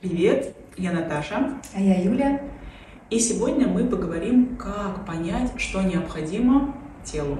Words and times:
Привет, 0.00 0.54
я 0.76 0.92
Наташа. 0.92 1.60
А 1.74 1.80
я 1.80 2.00
Юля. 2.00 2.40
И 3.10 3.18
сегодня 3.18 3.66
мы 3.66 3.84
поговорим, 3.88 4.56
как 4.56 5.04
понять, 5.04 5.50
что 5.60 5.82
необходимо 5.82 6.76
телу. 7.02 7.38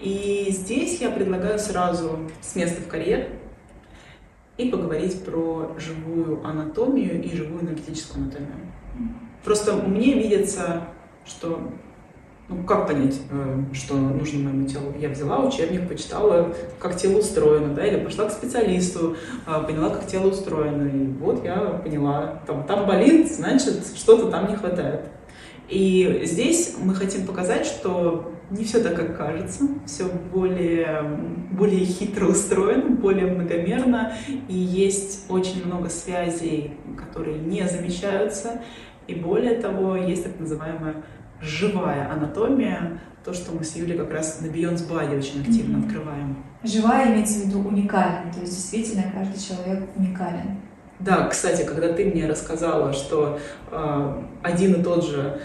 И 0.00 0.48
здесь 0.50 1.00
я 1.00 1.12
предлагаю 1.12 1.60
сразу 1.60 2.18
с 2.40 2.56
места 2.56 2.82
в 2.82 2.88
карьер 2.88 3.28
и 4.56 4.70
поговорить 4.70 5.24
про 5.24 5.76
живую 5.78 6.44
анатомию 6.44 7.22
и 7.22 7.36
живую 7.36 7.62
энергетическую 7.62 8.24
анатомию. 8.24 8.72
Просто 9.44 9.74
мне 9.74 10.14
видится, 10.14 10.88
что 11.24 11.72
ну, 12.48 12.62
как 12.62 12.86
понять, 12.86 13.20
э, 13.30 13.64
что 13.72 13.96
нужно 13.96 14.44
моему 14.44 14.68
телу? 14.68 14.94
Я 15.00 15.08
взяла 15.08 15.44
учебник, 15.44 15.88
почитала, 15.88 16.54
как 16.78 16.96
тело 16.96 17.18
устроено, 17.18 17.74
да, 17.74 17.84
или 17.84 18.04
пошла 18.04 18.26
к 18.26 18.32
специалисту, 18.32 19.16
а, 19.46 19.60
поняла, 19.62 19.90
как 19.90 20.06
тело 20.06 20.28
устроено, 20.28 20.86
и 20.86 21.06
вот 21.18 21.44
я 21.44 21.56
поняла, 21.56 22.40
там, 22.46 22.64
там 22.64 22.86
болит, 22.86 23.32
значит, 23.32 23.84
что-то 23.96 24.30
там 24.30 24.48
не 24.48 24.56
хватает. 24.56 25.06
И 25.68 26.22
здесь 26.24 26.76
мы 26.80 26.94
хотим 26.94 27.26
показать, 27.26 27.66
что 27.66 28.32
не 28.50 28.62
все 28.62 28.80
так, 28.80 28.94
как 28.94 29.16
кажется, 29.16 29.64
все 29.84 30.04
более, 30.32 31.02
более 31.50 31.84
хитро 31.84 32.26
устроено, 32.26 32.90
более 32.94 33.26
многомерно, 33.26 34.12
и 34.48 34.54
есть 34.54 35.24
очень 35.28 35.66
много 35.66 35.88
связей, 35.88 36.74
которые 36.96 37.38
не 37.38 37.66
замечаются, 37.68 38.62
и 39.08 39.16
более 39.16 39.56
того, 39.56 39.96
есть 39.96 40.22
так 40.22 40.38
называемая 40.38 41.02
живая 41.40 42.10
анатомия, 42.10 43.00
то, 43.24 43.34
что 43.34 43.52
мы 43.52 43.64
с 43.64 43.74
Юлей 43.74 43.98
как 43.98 44.12
раз 44.12 44.40
на 44.40 44.46
Beyond 44.46 44.88
Body 44.88 45.18
очень 45.18 45.40
активно 45.40 45.78
mm-hmm. 45.78 45.86
открываем. 45.86 46.36
Живая 46.62 47.12
имеется 47.12 47.40
в 47.40 47.46
виду 47.46 47.60
уникальная, 47.60 48.32
то 48.32 48.40
есть 48.40 48.54
действительно 48.54 49.04
каждый 49.12 49.40
человек 49.40 49.88
уникален. 49.96 50.60
Да, 50.98 51.28
кстати, 51.28 51.64
когда 51.64 51.92
ты 51.92 52.06
мне 52.06 52.26
рассказала, 52.26 52.92
что 52.92 53.38
э, 53.70 54.22
один 54.42 54.80
и 54.80 54.82
тот 54.82 55.04
же 55.04 55.40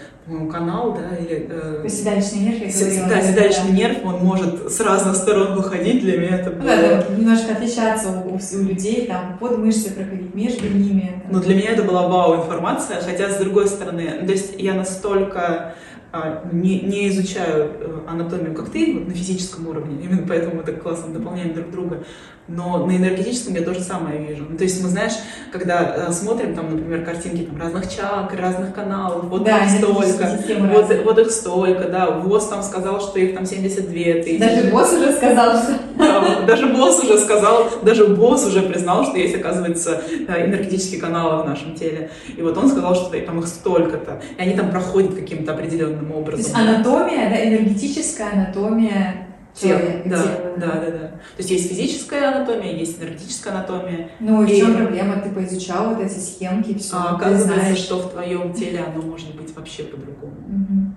канал, 0.50 0.94
да, 0.94 1.16
или... 1.16 1.48
Э, 1.50 1.88
седалищный 1.88 2.40
нерв, 2.40 2.60
я 2.60 2.72
говорила. 2.72 3.08
Да, 3.08 3.20
седалищный 3.20 3.70
да. 3.70 3.76
нерв, 3.76 3.98
он 4.04 4.24
может 4.24 4.72
с 4.72 4.80
разных 4.80 5.16
сторон 5.16 5.54
выходить, 5.54 6.00
для 6.00 6.16
меня 6.16 6.36
это 6.38 6.50
было... 6.50 6.64
Да, 6.64 6.76
да, 6.76 7.14
немножко 7.16 7.52
отличаться 7.52 8.08
у, 8.24 8.36
у 8.36 8.62
людей, 8.62 9.06
там, 9.06 9.36
под 9.38 9.58
мышцы 9.58 9.90
проходить, 9.90 10.34
между 10.34 10.68
ними. 10.68 11.22
Но 11.30 11.40
для 11.40 11.54
меня 11.54 11.70
это 11.70 11.82
была 11.82 12.06
вау-информация, 12.06 13.00
хотя, 13.02 13.30
с 13.30 13.36
другой 13.36 13.66
стороны, 13.66 14.24
то 14.24 14.32
есть 14.32 14.54
я 14.58 14.74
настолько 14.74 15.74
а, 16.12 16.46
не, 16.52 16.80
не 16.80 17.08
изучаю 17.08 17.72
э, 17.80 18.00
анатомию, 18.06 18.54
как 18.54 18.68
ты, 18.68 18.92
вот 18.92 19.08
на 19.08 19.14
физическом 19.14 19.66
уровне, 19.66 19.98
именно 20.04 20.26
поэтому 20.28 20.56
мы 20.56 20.62
так 20.62 20.82
классно 20.82 21.12
дополняем 21.12 21.54
друг 21.54 21.70
друга, 21.70 22.04
но 22.48 22.84
на 22.86 22.96
энергетическом 22.96 23.54
я 23.54 23.62
то 23.62 23.72
же 23.72 23.80
самое 23.80 24.18
вижу. 24.18 24.44
Ну, 24.48 24.56
то 24.56 24.64
есть 24.64 24.82
мы, 24.82 24.88
знаешь, 24.88 25.12
когда 25.52 26.08
э, 26.08 26.12
смотрим, 26.12 26.54
там, 26.54 26.70
например, 26.70 27.04
картинки 27.04 27.44
там, 27.44 27.60
разных 27.60 27.88
чакр, 27.94 28.40
разных 28.40 28.74
каналов, 28.74 29.24
вот 29.26 29.44
да, 29.44 29.64
их 29.64 29.78
столько, 29.78 30.38
вот, 30.58 31.04
вот 31.04 31.18
их 31.18 31.30
столько, 31.30 31.88
да, 31.88 32.10
ВОЗ 32.10 32.48
там 32.48 32.62
сказал, 32.62 33.00
что 33.00 33.18
их 33.20 33.34
там 33.34 33.46
72 33.46 33.92
тысячи. 34.22 34.38
Даже 34.38 34.70
босс 34.70 34.92
уже 34.92 35.12
сказал, 35.12 35.56
что... 35.56 35.78
Да, 35.96 36.40
даже 36.46 36.66
босс 36.66 37.02
уже 37.02 37.18
сказал, 37.18 37.70
даже 37.82 38.08
босс 38.08 38.44
уже 38.46 38.62
признал, 38.62 39.04
что 39.04 39.18
есть, 39.18 39.36
оказывается, 39.36 40.02
энергетические 40.28 41.00
каналы 41.00 41.44
в 41.44 41.48
нашем 41.48 41.74
теле. 41.74 42.10
И 42.36 42.42
вот 42.42 42.58
он 42.58 42.68
сказал, 42.68 42.94
что 42.96 43.16
там 43.20 43.38
их 43.38 43.46
столько-то, 43.46 44.20
и 44.36 44.42
они 44.42 44.54
там 44.54 44.70
проходят 44.70 45.14
каким-то 45.14 45.52
определенным 45.52 46.10
образом. 46.12 46.52
То 46.52 46.58
есть 46.58 46.68
анатомия, 46.68 47.30
да, 47.30 47.48
энергетическая 47.48 48.32
анатомия 48.32 49.21
Тело, 49.54 49.80
да, 50.06 50.22
тело, 50.22 50.56
да, 50.56 50.66
да, 50.66 50.90
да. 50.90 51.08
То 51.08 51.38
есть 51.38 51.50
есть 51.50 51.68
физическая 51.68 52.34
анатомия, 52.34 52.74
есть 52.74 52.98
энергетическая 52.98 53.54
анатомия. 53.54 54.10
Ну 54.18 54.42
и 54.42 54.46
в 54.46 54.56
чем 54.56 54.74
проблема? 54.76 55.20
Ты 55.20 55.30
поизучал 55.30 55.94
вот 55.94 56.00
эти 56.00 56.18
схемки, 56.18 56.78
все. 56.78 56.96
А 56.96 57.16
оказывается, 57.16 57.76
что 57.76 57.98
в 57.98 58.10
твоем 58.12 58.54
теле 58.54 58.80
оно 58.80 59.02
может 59.02 59.34
быть 59.36 59.54
вообще 59.54 59.84
по-другому. 59.84 60.32
Угу. 60.32 60.92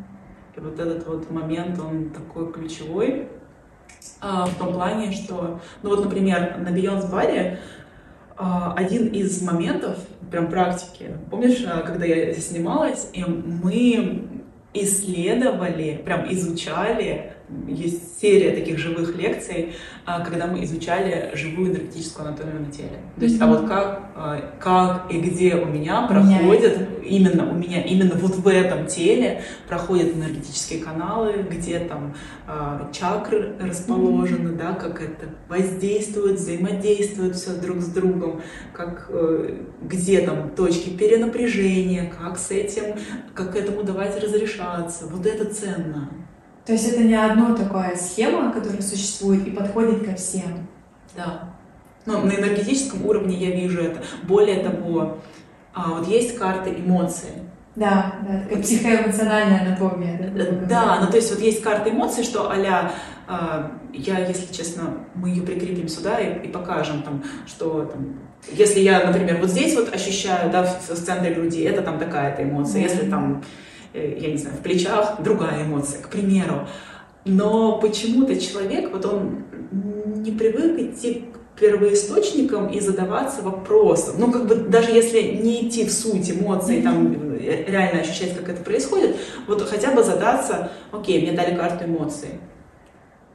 И 0.55 0.59
вот 0.61 0.79
этот 0.79 1.05
вот 1.05 1.29
момент, 1.29 1.77
он 1.79 2.11
такой 2.11 2.51
ключевой 2.51 3.27
а, 4.21 4.45
в 4.45 4.55
том 4.55 4.73
плане, 4.73 5.11
что, 5.11 5.59
ну 5.83 5.89
вот, 5.89 6.03
например, 6.05 6.57
на 6.57 6.69
Beyond 6.69 7.11
Body 7.11 7.57
а, 8.37 8.73
один 8.73 9.07
из 9.07 9.41
моментов, 9.41 9.97
прям 10.31 10.49
практики, 10.49 11.11
помнишь, 11.29 11.63
а, 11.67 11.81
когда 11.81 12.05
я 12.05 12.33
снималась, 12.33 13.09
и 13.13 13.23
мы 13.23 14.27
исследовали, 14.73 16.01
прям 16.03 16.31
изучали 16.31 17.34
есть 17.67 18.19
серия 18.19 18.51
таких 18.51 18.79
живых 18.79 19.15
лекций, 19.15 19.73
а, 20.05 20.21
когда 20.21 20.47
мы 20.47 20.63
изучали 20.63 21.31
живую 21.35 21.71
энергетическую 21.71 22.27
анатомию 22.27 22.61
на 22.61 22.71
теле. 22.71 22.99
То 23.17 23.23
есть, 23.23 23.39
mm-hmm. 23.39 23.43
а 23.43 23.47
вот 23.47 23.67
как, 23.67 24.11
а, 24.15 24.55
как 24.59 25.11
и 25.11 25.19
где 25.19 25.55
у 25.55 25.65
меня 25.65 26.07
проходят, 26.07 26.77
Меняется. 26.77 27.03
именно 27.03 27.51
у 27.51 27.53
меня, 27.53 27.83
именно 27.83 28.15
вот 28.15 28.35
в 28.35 28.47
этом 28.47 28.87
теле 28.87 29.43
проходят 29.67 30.15
энергетические 30.15 30.83
каналы, 30.83 31.45
где 31.49 31.79
там 31.79 32.15
а, 32.47 32.89
чакры 32.91 33.55
расположены, 33.59 34.49
mm-hmm. 34.49 34.57
да, 34.57 34.73
как 34.73 35.01
это 35.01 35.27
воздействует, 35.47 36.39
взаимодействует 36.39 37.35
все 37.35 37.51
друг 37.53 37.81
с 37.81 37.87
другом, 37.87 38.41
как, 38.73 39.07
э, 39.09 39.57
где 39.81 40.21
там 40.21 40.49
точки 40.49 40.89
перенапряжения, 40.89 42.11
как 42.19 42.37
с 42.37 42.51
этим, 42.51 42.95
как 43.33 43.55
этому 43.55 43.83
давать 43.83 44.21
разрешаться. 44.21 45.05
Вот 45.07 45.25
это 45.25 45.45
ценно. 45.45 46.09
То 46.65 46.73
есть 46.73 46.87
это 46.87 47.03
не 47.03 47.13
одно 47.13 47.55
такая 47.55 47.95
схема, 47.95 48.51
которая 48.51 48.81
существует 48.81 49.47
и 49.47 49.51
подходит 49.51 50.05
ко 50.05 50.15
всем. 50.15 50.67
Да. 51.15 51.55
Но 52.05 52.21
на 52.21 52.31
энергетическом 52.31 53.05
уровне 53.05 53.35
я 53.37 53.55
вижу 53.55 53.81
это. 53.81 54.01
Более 54.23 54.63
того, 54.63 55.17
а, 55.73 55.91
вот 55.91 56.07
есть 56.07 56.37
карты 56.37 56.71
эмоций. 56.71 57.29
Да, 57.75 58.15
да, 58.25 58.39
такая 58.39 58.63
психоэмоциональная 58.63 59.61
анатомия. 59.61 60.31
Да, 60.33 60.45
да 60.67 60.99
ну 61.01 61.07
то 61.07 61.17
есть 61.17 61.29
вот 61.31 61.41
есть 61.41 61.61
карта 61.61 61.89
эмоций, 61.89 62.23
что 62.23 62.49
а 62.49 62.55
я, 62.55 62.93
если 63.91 64.53
честно, 64.53 64.99
мы 65.13 65.29
ее 65.29 65.43
прикрепим 65.43 65.89
сюда 65.89 66.19
и, 66.19 66.47
и 66.47 66.49
покажем 66.49 67.03
там, 67.03 67.23
что 67.45 67.83
там, 67.85 68.19
если 68.51 68.79
я, 68.79 69.05
например, 69.05 69.39
вот 69.41 69.49
здесь 69.49 69.75
вот 69.75 69.93
ощущаю, 69.93 70.49
да, 70.51 70.63
в, 70.63 70.89
в 70.89 71.05
центре 71.05 71.33
груди, 71.33 71.63
это 71.63 71.81
там 71.81 71.99
такая-то 71.99 72.43
эмоция, 72.43 72.81
mm-hmm. 72.81 72.89
если 72.89 73.09
там 73.09 73.43
я 73.95 74.31
не 74.31 74.37
знаю, 74.37 74.57
в 74.57 74.61
плечах 74.61 75.21
другая 75.21 75.63
эмоция, 75.63 76.01
к 76.01 76.09
примеру. 76.09 76.67
Но 77.25 77.79
почему-то 77.79 78.39
человек, 78.39 78.91
вот 78.91 79.05
он 79.05 79.45
не 80.17 80.31
привык 80.31 80.79
идти 80.79 81.25
к 81.33 81.59
первоисточникам 81.59 82.67
и 82.67 82.79
задаваться 82.79 83.41
вопросом. 83.41 84.15
Ну, 84.19 84.31
как 84.31 84.47
бы 84.47 84.55
даже 84.55 84.91
если 84.91 85.21
не 85.21 85.67
идти 85.67 85.85
в 85.85 85.91
суть 85.91 86.29
эмоций, 86.29 86.81
там 86.81 87.13
э, 87.39 87.65
реально 87.67 88.01
ощущать, 88.01 88.35
как 88.37 88.49
это 88.49 88.63
происходит, 88.63 89.15
вот 89.47 89.61
хотя 89.61 89.91
бы 89.91 90.03
задаться, 90.03 90.71
окей, 90.91 91.21
мне 91.21 91.31
дали 91.31 91.55
карту 91.55 91.85
эмоций. 91.85 92.29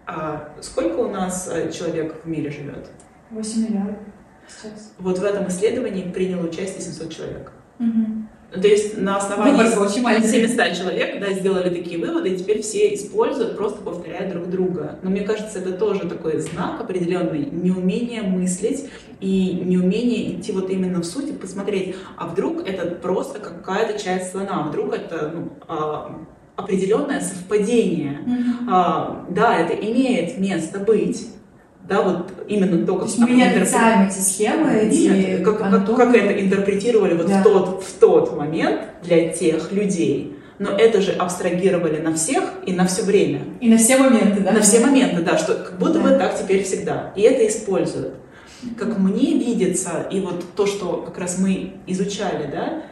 А 0.06 0.52
сколько 0.60 1.00
у 1.00 1.10
нас 1.10 1.48
э, 1.52 1.72
человек 1.72 2.24
в 2.24 2.28
мире 2.28 2.50
живет? 2.50 2.90
8 3.30 3.62
миллиардов 3.62 3.96
сейчас. 4.48 4.92
Вот 4.98 5.18
в 5.18 5.24
этом 5.24 5.48
исследовании 5.48 6.10
приняло 6.10 6.46
участие 6.46 6.82
700 6.82 7.12
человек. 7.12 7.52
Угу. 7.78 8.26
То 8.52 8.66
есть 8.66 8.98
на 8.98 9.16
основании 9.16 9.70
700 10.20 10.76
человек 10.76 11.20
да, 11.20 11.32
сделали 11.32 11.70
такие 11.70 11.98
выводы, 11.98 12.30
и 12.30 12.36
теперь 12.36 12.62
все 12.62 12.92
используют, 12.94 13.56
просто 13.56 13.80
повторяя 13.80 14.30
друг 14.30 14.50
друга. 14.50 14.98
Но 15.02 15.10
мне 15.10 15.22
кажется, 15.22 15.60
это 15.60 15.72
тоже 15.72 16.08
такой 16.08 16.40
знак 16.40 16.80
определенный, 16.80 17.48
неумение 17.50 18.22
мыслить 18.22 18.90
и 19.20 19.62
неумение 19.64 20.32
идти 20.32 20.50
вот 20.52 20.68
именно 20.70 21.00
в 21.00 21.04
суть 21.04 21.28
и 21.28 21.32
посмотреть, 21.32 21.94
а 22.16 22.26
вдруг 22.26 22.66
это 22.68 22.90
просто 22.96 23.38
какая-то 23.38 24.02
часть 24.02 24.32
слона, 24.32 24.64
а 24.64 24.68
вдруг 24.68 24.94
это 24.94 25.32
ну, 25.32 25.52
а, 25.68 26.18
определенное 26.56 27.20
совпадение. 27.20 28.18
Mm-hmm. 28.26 28.68
А, 28.68 29.26
да, 29.30 29.56
это 29.58 29.74
имеет 29.74 30.38
место 30.38 30.80
быть, 30.80 31.28
да, 31.88 32.02
вот 32.02 32.32
именно 32.46 32.86
то, 32.86 32.94
как... 32.94 33.02
То 33.02 33.08
есть 33.08 33.18
мы 33.18 33.30
не 33.30 33.42
отрицаем 33.42 34.08
эти 34.08 34.18
схемы, 34.18 34.72
эти 34.72 35.08
Нет, 35.08 35.44
как, 35.44 35.58
как, 35.58 35.96
как 35.96 36.14
это 36.14 36.40
интерпретировали 36.40 37.14
вот 37.14 37.26
да. 37.26 37.40
в, 37.40 37.42
тот, 37.42 37.82
в 37.82 37.92
тот 37.98 38.36
момент 38.36 38.82
для 39.02 39.28
тех 39.30 39.72
людей, 39.72 40.36
но 40.60 40.70
это 40.70 41.00
же 41.00 41.12
абстрагировали 41.12 42.00
на 42.00 42.14
всех 42.14 42.44
и 42.66 42.72
на 42.72 42.86
все 42.86 43.02
время. 43.02 43.42
И 43.60 43.68
на 43.68 43.78
все 43.78 43.96
моменты, 43.96 44.40
да? 44.40 44.52
На 44.52 44.60
все 44.60 44.80
моменты, 44.80 45.22
да, 45.22 45.38
что 45.38 45.54
как 45.54 45.78
будто 45.78 45.94
да. 45.94 46.00
бы 46.00 46.10
так 46.10 46.38
теперь 46.38 46.62
всегда. 46.62 47.12
И 47.16 47.22
это 47.22 47.46
используют. 47.48 48.14
Как 48.76 48.98
мне 48.98 49.38
видится, 49.38 50.06
и 50.10 50.20
вот 50.20 50.44
то, 50.54 50.66
что 50.66 50.98
как 50.98 51.16
раз 51.18 51.38
мы 51.38 51.72
изучали, 51.86 52.50
да, 52.52 52.82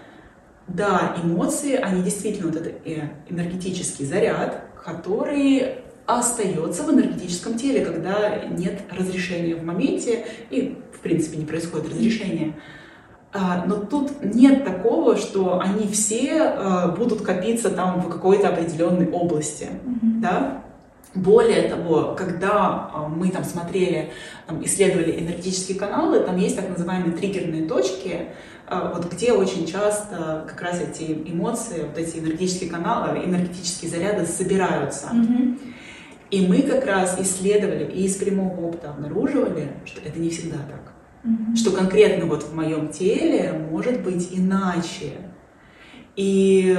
да, 0.66 1.16
эмоции, 1.22 1.74
они 1.74 2.02
действительно 2.02 2.50
вот 2.50 2.60
это 2.60 2.70
э, 2.84 3.10
энергетический 3.28 4.06
заряд, 4.06 4.64
который 4.82 5.76
остается 6.08 6.84
в 6.84 6.90
энергетическом 6.90 7.58
теле, 7.58 7.84
когда 7.84 8.46
нет 8.46 8.80
разрешения 8.90 9.54
в 9.54 9.62
моменте 9.62 10.24
и, 10.48 10.78
в 10.92 11.00
принципе, 11.00 11.36
не 11.36 11.44
происходит 11.44 11.90
разрешения. 11.90 12.54
А, 13.30 13.66
но 13.66 13.76
тут 13.76 14.24
нет 14.24 14.64
такого, 14.64 15.16
что 15.18 15.60
они 15.60 15.86
все 15.88 16.42
а, 16.42 16.88
будут 16.88 17.20
копиться 17.20 17.70
там 17.70 18.00
в 18.00 18.08
какой-то 18.08 18.48
определенной 18.48 19.10
области, 19.10 19.64
mm-hmm. 19.64 20.20
да? 20.20 20.62
Более 21.14 21.68
того, 21.68 22.14
когда 22.16 22.90
а, 22.92 23.08
мы 23.14 23.28
там 23.28 23.44
смотрели, 23.44 24.10
там, 24.46 24.64
исследовали 24.64 25.20
энергетические 25.20 25.78
каналы, 25.78 26.20
там 26.20 26.38
есть 26.38 26.56
так 26.56 26.70
называемые 26.70 27.14
триггерные 27.14 27.68
точки, 27.68 28.28
а, 28.66 28.94
вот 28.94 29.12
где 29.12 29.32
очень 29.32 29.66
часто 29.66 30.46
как 30.48 30.62
раз 30.62 30.80
эти 30.80 31.12
эмоции, 31.12 31.82
вот 31.82 31.98
эти 31.98 32.18
энергетические 32.18 32.70
каналы, 32.70 33.18
энергетические 33.24 33.90
заряды 33.90 34.24
собираются. 34.24 35.08
Mm-hmm. 35.08 35.67
И 36.30 36.46
мы 36.46 36.62
как 36.62 36.84
раз 36.84 37.18
исследовали 37.20 37.90
и 37.90 38.04
из 38.04 38.16
прямого 38.16 38.68
опыта 38.68 38.90
обнаруживали, 38.90 39.72
что 39.84 40.00
это 40.00 40.18
не 40.20 40.28
всегда 40.30 40.58
так. 40.58 40.92
Mm-hmm. 41.24 41.56
Что 41.56 41.72
конкретно 41.72 42.26
вот 42.26 42.42
в 42.42 42.54
моем 42.54 42.88
теле 42.88 43.52
может 43.70 44.02
быть 44.02 44.28
иначе. 44.32 45.12
И 46.16 46.76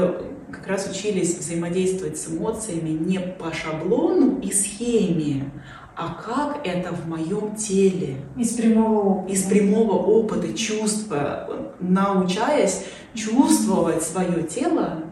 как 0.52 0.68
раз 0.68 0.90
учились 0.90 1.38
взаимодействовать 1.38 2.18
с 2.18 2.30
эмоциями 2.30 2.90
не 2.90 3.20
по 3.20 3.54
шаблону 3.54 4.40
и 4.40 4.52
схеме, 4.52 5.52
а 5.96 6.14
как 6.14 6.66
это 6.66 6.94
в 6.94 7.08
моем 7.08 7.56
теле. 7.56 8.18
Из 8.38 8.52
прямого 8.52 9.22
опыта. 9.22 9.34
Из 9.34 9.44
прямого 9.44 9.94
опыта, 9.94 10.54
чувства, 10.54 11.74
научаясь 11.80 12.86
чувствовать 13.14 14.04
свое 14.04 14.44
тело, 14.44 15.04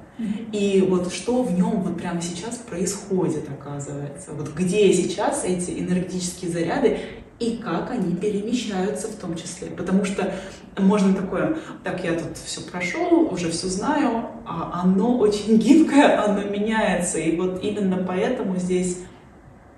и 0.51 0.85
вот 0.87 1.13
что 1.13 1.43
в 1.43 1.53
нем 1.53 1.81
вот 1.81 1.97
прямо 1.97 2.21
сейчас 2.21 2.55
происходит, 2.57 3.47
оказывается. 3.49 4.31
Вот 4.31 4.53
где 4.53 4.91
сейчас 4.93 5.43
эти 5.45 5.79
энергетические 5.79 6.51
заряды 6.51 6.99
и 7.39 7.57
как 7.57 7.91
они 7.91 8.15
перемещаются 8.15 9.07
в 9.07 9.15
том 9.15 9.35
числе. 9.35 9.67
Потому 9.69 10.05
что 10.05 10.33
можно 10.77 11.13
такое, 11.13 11.57
так 11.83 12.03
я 12.03 12.13
тут 12.13 12.37
все 12.37 12.61
прошел, 12.61 13.31
уже 13.31 13.51
все 13.51 13.67
знаю, 13.67 14.25
а 14.45 14.81
оно 14.83 15.17
очень 15.17 15.57
гибкое, 15.57 16.23
оно 16.23 16.43
меняется. 16.43 17.19
И 17.19 17.35
вот 17.35 17.63
именно 17.63 18.03
поэтому 18.07 18.57
здесь 18.57 18.99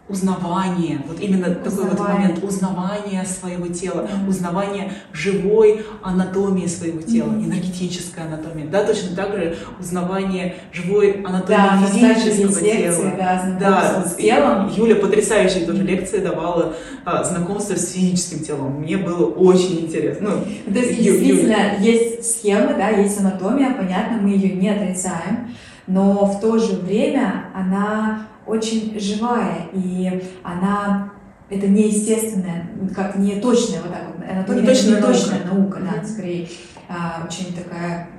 узнавание, 0.09 1.01
вот 1.07 1.19
именно 1.19 1.47
узнавание. 1.47 1.63
такой 1.63 1.89
вот 1.89 1.99
момент 1.99 2.43
узнавания 2.43 3.25
своего 3.25 3.67
тела, 3.67 4.01
mm-hmm. 4.01 4.27
узнавание 4.27 4.91
живой 5.13 5.85
анатомии 6.01 6.65
своего 6.65 7.01
тела, 7.01 7.29
mm-hmm. 7.29 7.45
энергетической 7.45 8.23
анатомии, 8.25 8.65
да, 8.65 8.83
точно 8.83 9.15
так 9.15 9.31
же 9.33 9.55
узнавание 9.79 10.55
живой 10.73 11.21
анатомии 11.21 11.57
да, 11.57 11.85
физического 11.85 12.59
тела. 12.59 12.75
Лекции, 12.75 13.13
да, 13.17 13.57
да, 13.59 14.03
с 14.05 14.15
телом. 14.15 14.71
Юля 14.75 14.95
потрясающие 14.95 15.65
тоже 15.65 15.83
лекции 15.83 16.17
давала 16.17 16.73
а, 17.05 17.23
знакомство 17.23 17.75
с 17.75 17.91
физическим 17.91 18.39
телом. 18.39 18.81
Мне 18.81 18.97
было 18.97 19.25
очень 19.25 19.81
интересно. 19.81 20.29
Ну, 20.65 20.73
То 20.73 20.79
есть, 20.79 20.99
Ю, 20.99 21.13
действительно, 21.13 21.51
Юля. 21.51 21.75
есть 21.79 22.39
схемы, 22.39 22.73
да, 22.73 22.89
есть 22.89 23.19
анатомия, 23.19 23.73
понятно, 23.73 24.17
мы 24.17 24.29
ее 24.31 24.55
не 24.55 24.69
отрицаем, 24.69 25.53
но 25.85 26.25
в 26.25 26.39
то 26.39 26.57
же 26.57 26.77
время 26.77 27.45
она 27.53 28.27
очень 28.49 28.99
живая, 28.99 29.69
и 29.73 30.23
она 30.43 31.13
это 31.49 31.67
неестественная, 31.67 32.69
как 32.95 33.15
не 33.17 33.39
точная 33.39 33.81
вот 33.81 33.91
так 33.91 34.03
вот, 34.07 34.29
анатомия, 34.29 34.61
не 34.61 34.67
точная, 34.67 34.95
не 34.95 35.01
точная 35.01 35.43
наука, 35.45 35.79
наука 35.79 36.01
да, 36.01 36.07
скорее 36.07 36.47
а, 36.87 37.27
очень 37.27 37.53
такая 37.55 38.09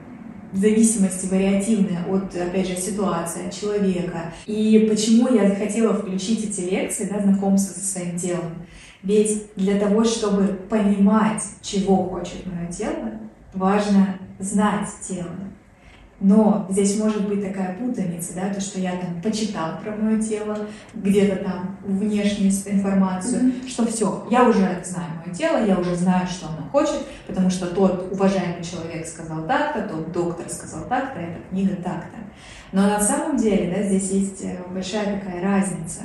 зависимости 0.53 1.27
вариативная 1.27 2.05
от, 2.09 2.35
опять 2.35 2.69
же, 2.69 2.77
ситуации, 2.77 3.47
от 3.47 3.55
человека. 3.55 4.33
И 4.47 4.87
почему 4.91 5.29
я 5.29 5.55
хотела 5.55 5.95
включить 5.95 6.51
эти 6.51 6.63
лекции, 6.63 7.09
да, 7.11 7.21
знакомство 7.21 7.73
со 7.73 7.87
своим 7.87 8.19
телом? 8.19 8.67
Ведь 9.03 9.55
для 9.57 9.79
того, 9.79 10.05
чтобы 10.05 10.59
понимать, 10.69 11.43
чего 11.63 11.97
хочет 12.05 12.47
мое 12.47 12.67
тело, 12.71 13.13
важно 13.55 14.17
знать 14.39 14.89
тело. 15.07 15.31
Но 16.21 16.67
здесь 16.69 16.99
может 16.99 17.27
быть 17.27 17.43
такая 17.43 17.79
путаница, 17.79 18.35
да, 18.35 18.53
то, 18.53 18.61
что 18.61 18.79
я 18.79 18.93
там 18.93 19.23
почитал 19.23 19.79
про 19.83 19.97
мое 19.97 20.21
тело, 20.21 20.55
где-то 20.93 21.37
там 21.43 21.79
внешнюю 21.83 22.51
информацию, 22.51 23.41
mm-hmm. 23.41 23.69
что 23.69 23.87
все, 23.87 24.27
я 24.31 24.47
уже 24.47 24.83
знаю 24.85 25.11
мое 25.25 25.35
тело, 25.35 25.65
я 25.65 25.79
уже 25.79 25.97
знаю, 25.97 26.27
что 26.27 26.49
оно 26.49 26.69
хочет, 26.71 27.07
потому 27.27 27.49
что 27.49 27.69
тот 27.69 28.13
уважаемый 28.13 28.63
человек 28.63 29.07
сказал 29.07 29.47
так-то, 29.47 29.89
тот 29.89 30.13
доктор 30.13 30.47
сказал 30.51 30.85
так-то, 30.91 31.21
эта 31.21 31.41
книга 31.49 31.77
так-то. 31.77 32.19
Но 32.73 32.83
на 32.83 33.01
самом 33.01 33.39
деле, 33.39 33.75
да, 33.75 33.83
здесь 33.83 34.11
есть 34.11 34.45
э, 34.45 34.59
большая 34.71 35.19
такая 35.19 35.43
разница. 35.43 36.03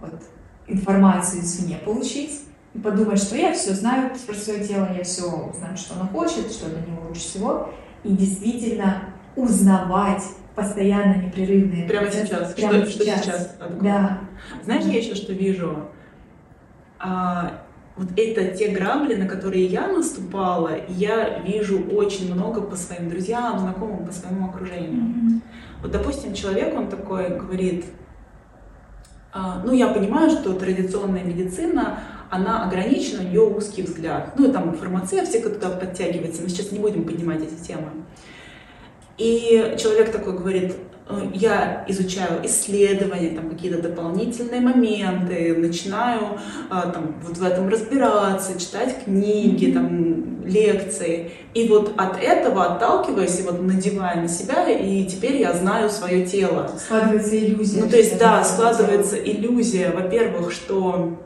Вот 0.00 0.24
информацию 0.66 1.42
извне 1.42 1.76
получить, 1.76 2.42
и 2.74 2.78
подумать, 2.78 3.22
что 3.22 3.36
я 3.36 3.54
все 3.54 3.74
знаю 3.74 4.10
про 4.26 4.34
свое 4.34 4.66
тело, 4.66 4.88
я 4.96 5.04
все 5.04 5.52
знаю, 5.56 5.76
что 5.76 5.94
оно 5.94 6.08
хочет, 6.08 6.50
что 6.50 6.68
для 6.68 6.80
него 6.80 7.06
лучше 7.08 7.20
всего, 7.20 7.72
и 8.04 8.10
действительно 8.10 9.02
узнавать 9.36 10.22
постоянно 10.54 11.22
непрерывные. 11.22 11.86
Прямо 11.86 12.10
сейчас. 12.10 12.54
Прямо 12.54 12.84
что, 12.84 13.04
сейчас. 13.04 13.22
Что 13.22 13.22
сейчас 13.22 13.56
да. 13.80 14.20
Знаешь, 14.64 14.84
я 14.84 14.98
еще 14.98 15.14
что 15.14 15.32
вижу? 15.32 15.88
А, 16.98 17.62
вот 17.96 18.08
это 18.16 18.56
те 18.56 18.68
грабли, 18.68 19.14
на 19.14 19.26
которые 19.26 19.66
я 19.66 19.88
наступала, 19.88 20.72
я 20.88 21.40
вижу 21.40 21.80
очень 21.92 22.32
много 22.32 22.60
по 22.60 22.76
своим 22.76 23.08
друзьям, 23.08 23.58
знакомым, 23.58 24.06
по 24.06 24.12
своему 24.12 24.48
окружению. 24.48 25.02
Mm-hmm. 25.02 25.40
Вот, 25.82 25.90
допустим, 25.92 26.34
человек, 26.34 26.76
он 26.76 26.88
такой 26.88 27.38
говорит, 27.38 27.84
а, 29.32 29.62
ну, 29.64 29.72
я 29.72 29.88
понимаю, 29.88 30.30
что 30.30 30.54
традиционная 30.54 31.22
медицина, 31.22 32.00
она 32.30 32.64
ограничена, 32.64 33.22
у 33.22 33.28
нее 33.28 33.42
узкий 33.42 33.82
взгляд. 33.82 34.34
Ну, 34.36 34.48
и 34.48 34.52
там 34.52 34.76
фармацевтика 34.76 35.50
туда 35.50 35.70
подтягивается, 35.70 36.42
мы 36.42 36.48
сейчас 36.48 36.72
не 36.72 36.78
будем 36.78 37.04
поднимать 37.04 37.42
эти 37.42 37.66
темы. 37.66 37.90
И 39.16 39.74
человек 39.78 40.12
такой 40.12 40.38
говорит, 40.38 40.74
«Э, 41.08 41.22
я 41.34 41.84
изучаю 41.88 42.44
исследования, 42.44 43.30
там 43.30 43.50
какие-то 43.50 43.82
дополнительные 43.82 44.60
моменты, 44.60 45.56
начинаю 45.56 46.38
а, 46.70 46.90
там, 46.90 47.16
вот 47.22 47.36
в 47.36 47.42
этом 47.42 47.68
разбираться, 47.68 48.58
читать 48.60 49.04
книги, 49.04 49.72
там, 49.72 50.44
лекции. 50.44 51.30
И 51.54 51.68
вот 51.68 51.94
от 51.96 52.22
этого 52.22 52.64
отталкиваясь 52.66 53.40
и 53.40 53.42
вот 53.42 53.60
надевая 53.60 54.22
на 54.22 54.28
себя, 54.28 54.68
и 54.68 55.04
теперь 55.06 55.36
я 55.36 55.52
знаю 55.52 55.90
свое 55.90 56.24
тело. 56.24 56.70
Складывается 56.78 57.36
иллюзия. 57.38 57.82
Ну, 57.82 57.90
то 57.90 57.96
есть, 57.96 58.18
да, 58.18 58.44
складывается 58.44 59.16
иллюзия, 59.16 59.90
во-первых, 59.90 60.52
что 60.52 61.18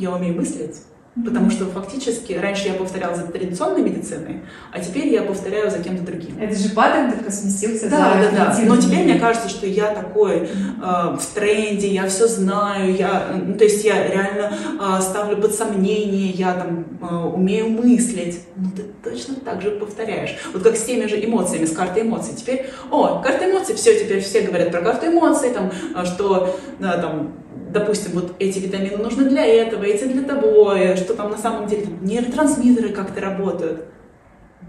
я 0.00 0.12
умею 0.12 0.34
мыслить, 0.34 0.76
Потому 1.24 1.50
что 1.50 1.66
фактически 1.66 2.34
раньше 2.34 2.68
я 2.68 2.74
повторяла 2.74 3.16
за 3.16 3.24
традиционной 3.24 3.82
медициной, 3.82 4.42
а 4.72 4.78
теперь 4.78 5.08
я 5.08 5.22
повторяю 5.22 5.68
за 5.68 5.80
кем-то 5.80 6.04
другим. 6.04 6.38
Это 6.40 6.54
же 6.54 6.68
паттерн 6.68 7.10
только 7.10 7.32
сместился. 7.32 7.90
Да, 7.90 8.14
да, 8.14 8.30
да. 8.30 8.58
Но 8.64 8.76
теперь 8.76 9.02
мне 9.02 9.18
кажется, 9.18 9.48
что 9.48 9.66
я 9.66 9.92
такой 9.92 10.42
э, 10.42 10.46
в 10.80 11.34
тренде, 11.34 11.88
я 11.88 12.06
все 12.06 12.28
знаю, 12.28 12.94
я, 12.94 13.40
ну, 13.44 13.54
то 13.54 13.64
есть 13.64 13.84
я 13.84 14.06
реально 14.06 14.52
э, 14.80 15.02
ставлю 15.02 15.36
под 15.38 15.52
сомнение, 15.52 16.30
я 16.30 16.54
там 16.54 16.86
э, 17.02 17.14
умею 17.34 17.70
мыслить. 17.70 18.42
Ну 18.54 18.70
ты 18.70 18.84
точно 19.02 19.34
так 19.34 19.62
же 19.62 19.72
повторяешь. 19.72 20.36
Вот 20.54 20.62
как 20.62 20.76
с 20.76 20.84
теми 20.84 21.06
же 21.06 21.22
эмоциями, 21.22 21.64
с 21.64 21.72
картой 21.72 22.02
эмоций. 22.02 22.34
Теперь, 22.36 22.70
о, 22.88 23.20
карта 23.20 23.50
эмоций, 23.50 23.74
все, 23.74 23.98
теперь 23.98 24.20
все 24.20 24.42
говорят 24.42 24.70
про 24.70 24.80
карту 24.80 25.08
эмоций, 25.08 25.50
там, 25.50 25.72
э, 25.96 26.04
что 26.04 26.56
да, 26.78 26.98
там 26.98 27.32
допустим, 27.72 28.12
вот 28.12 28.34
эти 28.38 28.58
витамины 28.58 28.96
нужны 28.96 29.28
для 29.28 29.44
этого, 29.44 29.84
эти 29.84 30.04
для 30.04 30.22
того, 30.22 30.74
что 30.96 31.14
там 31.14 31.30
на 31.30 31.38
самом 31.38 31.66
деле 31.66 31.84
там, 31.84 32.04
нейротрансмиттеры 32.04 32.90
как-то 32.90 33.20
работают. 33.20 33.86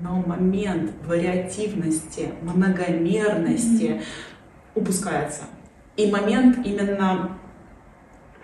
Но 0.01 0.15
момент 0.15 0.91
вариативности, 1.05 2.29
многомерности 2.41 3.83
mm-hmm. 3.83 4.03
упускается. 4.75 5.43
И 5.95 6.09
момент 6.09 6.65
именно, 6.65 7.37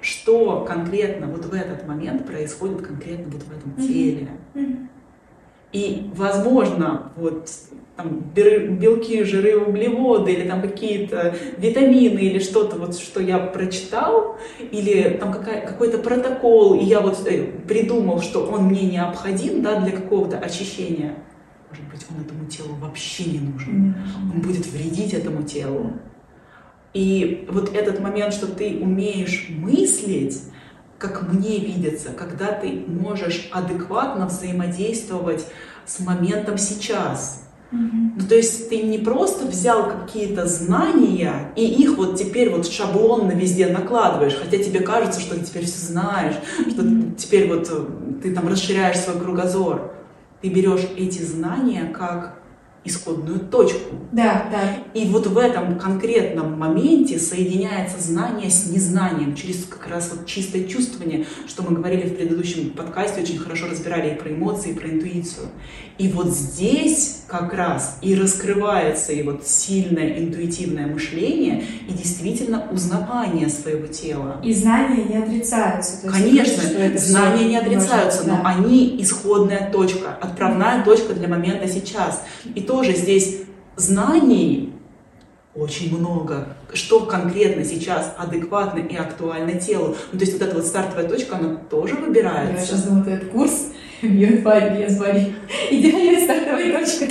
что 0.02 0.66
конкретно 0.68 1.28
вот 1.28 1.46
в 1.46 1.54
этот 1.54 1.88
момент 1.88 2.26
происходит 2.28 2.86
конкретно 2.86 3.32
вот 3.32 3.44
в 3.44 3.52
этом 3.52 3.88
теле. 3.88 4.30
Mm-hmm. 4.54 4.88
И, 5.74 6.10
возможно, 6.16 7.12
вот 7.18 7.50
там, 7.98 8.32
белки, 8.34 9.24
жиры, 9.24 9.58
углеводы, 9.58 10.32
или 10.32 10.48
там 10.48 10.62
какие-то 10.62 11.36
витамины, 11.58 12.20
или 12.20 12.40
что-то, 12.40 12.78
вот, 12.78 12.98
что 12.98 13.20
я 13.20 13.40
прочитал, 13.40 14.38
или 14.60 15.18
там 15.20 15.34
какая, 15.34 15.66
какой-то 15.66 15.98
протокол, 15.98 16.80
и 16.80 16.86
я 16.86 17.02
вот 17.02 17.28
э, 17.28 17.44
придумал, 17.68 18.22
что 18.22 18.46
он 18.46 18.66
мне 18.66 18.84
необходим 18.84 19.62
да, 19.62 19.82
для 19.82 19.92
какого-то 19.92 20.38
очищения. 20.38 21.16
Может 21.70 21.86
быть, 21.92 22.06
он 22.10 22.24
этому 22.24 22.46
телу 22.46 22.76
вообще 22.80 23.26
не 23.26 23.40
нужен. 23.40 23.96
Он 24.34 24.42
будет 24.42 24.66
вредить 24.68 25.14
этому 25.14 25.44
телу. 25.44 25.94
И 26.94 27.46
вот 27.52 27.76
этот 27.76 28.00
момент, 28.00 28.34
что 28.34 28.48
ты 28.48 28.80
умеешь 28.80 29.48
мыслить, 29.50 30.42
как 30.98 31.32
мне 31.32 31.60
видится, 31.60 32.10
когда 32.10 32.52
ты 32.52 32.84
можешь 32.88 33.50
адекватно 33.52 34.28
взаимодействовать 34.28 35.46
с 35.86 36.00
моментом 36.00 36.58
сейчас. 36.58 37.44
Mm-hmm. 37.72 38.12
Ну, 38.16 38.28
то 38.28 38.36
есть 38.36 38.70
ты 38.70 38.82
не 38.84 38.98
просто 38.98 39.46
взял 39.46 39.90
какие-то 39.90 40.48
знания 40.48 41.52
и 41.56 41.66
их 41.66 41.98
вот 41.98 42.18
теперь 42.18 42.50
вот 42.50 42.66
шаблонно 42.66 43.34
везде 43.34 43.68
накладываешь, 43.68 44.36
хотя 44.36 44.58
тебе 44.64 44.80
кажется, 44.80 45.20
что 45.20 45.36
ты 45.36 45.46
теперь 45.46 45.66
все 45.66 45.86
знаешь, 45.86 46.36
mm-hmm. 46.36 46.72
что 46.72 47.16
теперь 47.18 47.54
вот 47.54 47.68
э, 47.70 48.22
ты 48.24 48.34
там 48.34 48.48
расширяешь 48.48 48.98
свой 48.98 49.20
кругозор. 49.20 49.94
Ты 50.42 50.50
берешь 50.50 50.88
эти 50.96 51.22
знания 51.24 51.94
как 51.94 52.40
исходную 52.88 53.40
точку. 53.40 53.96
Да, 54.12 54.48
да. 54.52 55.00
И 55.00 55.06
вот 55.06 55.28
в 55.28 55.38
этом 55.38 55.78
конкретном 55.78 56.58
моменте 56.58 57.20
соединяется 57.20 58.02
знание 58.02 58.50
с 58.50 58.70
незнанием 58.70 59.36
через 59.36 59.66
как 59.66 59.88
раз 59.88 60.12
вот 60.16 60.26
чистое 60.26 60.64
чувствование, 60.66 61.26
что 61.48 61.64
мы 61.64 61.76
говорили 61.76 62.08
в 62.08 62.16
предыдущем 62.16 62.72
подкасте, 62.72 63.22
очень 63.22 63.38
хорошо 63.38 63.68
разбирали 63.70 64.14
и 64.14 64.18
про 64.18 64.32
эмоции, 64.32 64.72
и 64.72 64.74
про 64.74 64.90
интуицию. 64.90 65.48
И 65.98 66.10
вот 66.10 66.28
здесь 66.28 67.24
как 67.28 67.54
раз 67.54 67.98
и 68.02 68.16
раскрывается 68.16 69.14
и 69.14 69.24
вот 69.24 69.46
сильное 69.48 70.20
интуитивное 70.20 70.88
мышление 70.88 71.64
и 71.88 71.92
действительно 71.92 72.68
узнавание 72.72 73.50
своего 73.50 73.88
тела. 73.88 74.40
И 74.44 74.54
знания 74.54 75.04
не 75.04 75.18
отрицаются. 75.18 76.02
То 76.02 76.08
есть 76.08 76.20
Конечно, 76.20 76.62
это 76.62 76.98
знания 77.00 77.46
не 77.46 77.58
отрицаются, 77.58 78.20
важно, 78.20 78.38
но 78.38 78.44
да. 78.44 78.50
они 78.50 79.02
исходная 79.02 79.72
точка, 79.72 80.18
отправная 80.22 80.84
точка 80.86 81.14
для 81.14 81.28
момента 81.28 81.68
сейчас. 81.68 82.24
И 82.54 82.62
тоже 82.78 82.94
здесь 82.94 83.42
знаний 83.76 84.74
очень 85.56 85.98
много, 85.98 86.50
что 86.74 87.00
конкретно 87.00 87.64
сейчас 87.64 88.14
адекватно 88.16 88.78
и 88.78 88.96
актуально 88.96 89.54
телу. 89.54 89.96
Ну, 90.12 90.20
то 90.20 90.26
есть 90.26 90.34
вот 90.34 90.48
эта 90.48 90.56
вот 90.56 90.66
стартовая 90.66 91.10
точка, 91.10 91.38
она 91.38 91.56
тоже 91.56 91.96
выбирается. 91.96 92.54
Я 92.54 92.66
сейчас 92.68 92.84
думаю, 92.84 93.16
этот 93.16 93.32
курс 93.32 93.70
Beyond 94.04 94.44
Body, 94.44 95.34
идеальная 95.72 96.24
стартовая 96.24 96.80
точка. 96.80 97.06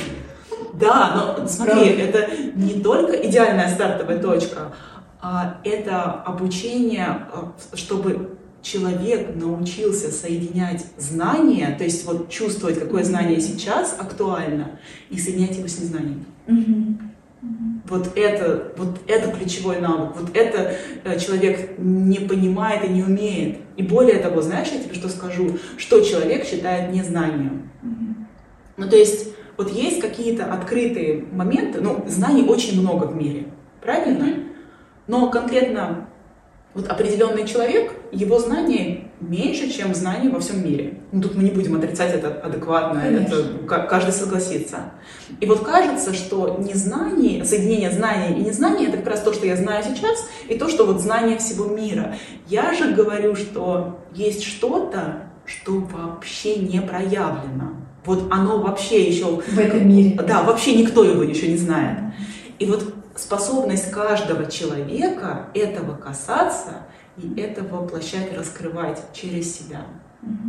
Да, 0.75 1.35
но 1.39 1.49
смотри, 1.49 1.97
Правда. 1.97 2.19
это 2.19 2.31
не 2.55 2.81
только 2.81 3.17
идеальная 3.27 3.69
стартовая 3.69 4.19
точка, 4.19 4.73
а 5.21 5.59
это 5.65 6.13
обучение, 6.13 7.07
а, 7.09 7.53
чтобы 7.75 8.37
человек 8.63 9.35
научился 9.35 10.11
соединять 10.11 10.85
знания, 10.97 11.75
то 11.77 11.85
есть 11.85 12.05
вот 12.05 12.29
чувствовать, 12.31 12.79
какое 12.79 13.05
знание 13.05 13.41
сейчас 13.41 13.97
актуально, 13.99 14.81
и 15.11 15.19
соединять 15.19 15.57
его 15.57 15.69
с 15.69 15.79
незнанием. 15.79 16.25
Вот 17.89 18.17
это, 18.17 18.73
вот 18.77 18.99
это 19.07 19.31
ключевой 19.31 19.81
навык, 19.81 20.17
вот 20.17 20.37
это 20.37 20.75
э, 21.05 21.19
человек 21.21 21.79
не 21.79 22.19
понимает 22.19 22.85
и 22.85 22.89
не 22.89 23.05
умеет. 23.05 23.59
И 23.77 23.85
более 23.85 24.19
того, 24.19 24.43
знаешь, 24.43 24.69
я 24.73 24.83
тебе 24.83 24.95
что 24.95 25.09
скажу, 25.09 25.57
что 25.77 26.01
человек 26.01 26.45
считает 26.45 26.93
незнанием. 26.93 27.71
Ну, 28.77 28.89
то 28.89 28.97
есть, 28.97 29.29
вот 29.57 29.71
есть 29.71 30.01
какие-то 30.01 30.53
открытые 30.53 31.27
моменты, 31.31 31.81
ну, 31.81 32.05
знаний 32.09 32.43
очень 32.43 32.81
много 32.81 33.05
в 33.05 33.15
мире, 33.15 33.47
правильно? 33.81 34.43
Но 35.07 35.31
конкретно 35.31 36.09
вот 36.77 36.89
определенный 36.89 37.47
человек, 37.47 37.91
его 38.13 38.39
знания 38.39 39.09
меньше, 39.21 39.71
чем 39.71 39.95
знания 39.95 40.29
во 40.29 40.41
всем 40.41 40.63
мире. 40.63 41.01
Ну, 41.11 41.23
тут 41.23 41.35
мы 41.35 41.45
не 41.45 41.51
будем 41.51 41.75
отрицать 41.77 42.13
это 42.15 42.29
адекватно, 42.29 43.01
Конечно. 43.01 43.35
это 43.35 43.87
каждый 43.89 44.13
согласится. 44.13 44.93
И 45.41 45.47
вот 45.47 45.61
кажется, 45.61 46.13
что 46.13 46.59
незнание, 46.59 47.47
соединение 47.47 47.91
знания 47.91 48.37
и 48.37 48.43
незнания, 48.43 48.89
это 48.89 48.99
как 48.99 49.07
раз 49.09 49.23
то, 49.23 49.33
что 49.33 49.47
я 49.47 49.57
знаю 49.57 49.83
сейчас, 49.83 50.29
и 50.49 50.59
то, 50.59 50.69
что 50.69 50.85
вот 50.85 51.01
знание 51.01 51.39
всего 51.39 51.65
мира. 51.65 52.17
Я 52.47 52.75
же 52.75 52.93
говорю, 52.93 53.35
что 53.37 54.01
есть 54.13 54.45
что-то, 54.45 55.31
что 55.47 55.79
вообще 55.79 56.57
не 56.57 56.83
проявлено. 56.83 57.73
Вот 58.05 58.31
оно 58.31 58.59
вообще 58.59 59.09
еще... 59.09 59.41
В 59.41 59.59
этом 59.59 59.89
мире. 59.89 60.21
Да, 60.29 60.43
вообще 60.43 60.77
никто 60.77 61.03
его 61.05 61.23
еще 61.23 61.49
не 61.49 61.57
знает. 61.57 61.99
И 62.59 62.67
вот 62.67 62.96
способность 63.17 63.91
каждого 63.91 64.51
человека 64.51 65.47
этого 65.55 65.97
касаться 65.97 66.87
и 67.17 67.41
это 67.41 67.65
воплощать, 67.65 68.37
раскрывать 68.37 69.01
через 69.13 69.57
себя. 69.57 69.83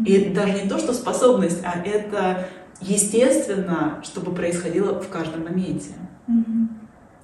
И 0.06 0.30
даже 0.30 0.54
не 0.54 0.70
то, 0.70 0.78
что 0.78 0.94
способность, 0.94 1.62
а 1.64 1.80
это 1.80 2.48
естественно, 2.82 4.02
чтобы 4.04 4.34
происходило 4.34 5.00
в 5.02 5.08
каждом 5.10 5.44
моменте. 5.44 5.92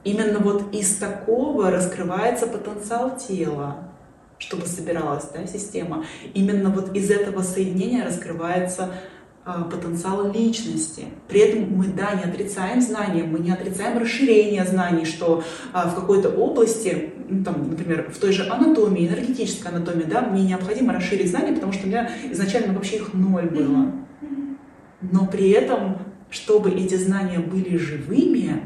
Именно 0.04 0.40
вот 0.40 0.74
из 0.74 0.98
такого 0.98 1.72
раскрывается 1.72 2.48
потенциал 2.48 3.18
тела, 3.18 3.90
чтобы 4.38 4.66
собиралась 4.66 5.26
да, 5.34 5.48
система. 5.48 6.06
Именно 6.34 6.70
вот 6.70 6.96
из 6.96 7.10
этого 7.10 7.42
соединения 7.42 8.06
раскрывается 8.06 8.94
а, 9.46 9.64
потенциал 9.66 10.32
личности. 10.32 11.06
При 11.28 11.42
этом 11.42 11.78
мы, 11.78 11.88
да, 11.88 12.14
не 12.14 12.24
отрицаем 12.24 12.80
знания, 12.80 13.24
мы 13.24 13.40
не 13.40 13.52
отрицаем 13.52 13.98
расширение 13.98 14.64
знаний, 14.64 15.04
что 15.04 15.44
а, 15.74 15.90
в 15.90 15.96
какой-то 15.96 16.30
области, 16.30 17.12
ну, 17.28 17.44
там, 17.44 17.70
например, 17.70 18.10
в 18.10 18.18
той 18.20 18.32
же 18.32 18.48
анатомии, 18.50 19.06
энергетической 19.06 19.68
анатомии, 19.68 20.06
да, 20.06 20.22
мне 20.22 20.44
необходимо 20.44 20.94
расширить 20.94 21.30
знания, 21.30 21.52
потому 21.52 21.74
что 21.74 21.86
у 21.86 21.90
меня 21.90 22.10
изначально 22.32 22.74
вообще 22.74 22.98
их 22.98 23.14
ноль 23.14 23.50
было. 23.50 23.92
Но 25.02 25.26
при 25.28 25.50
этом, 25.50 25.98
чтобы 26.30 26.70
эти 26.72 26.96
знания 26.96 27.40
были 27.40 27.76
живыми, 27.76 28.64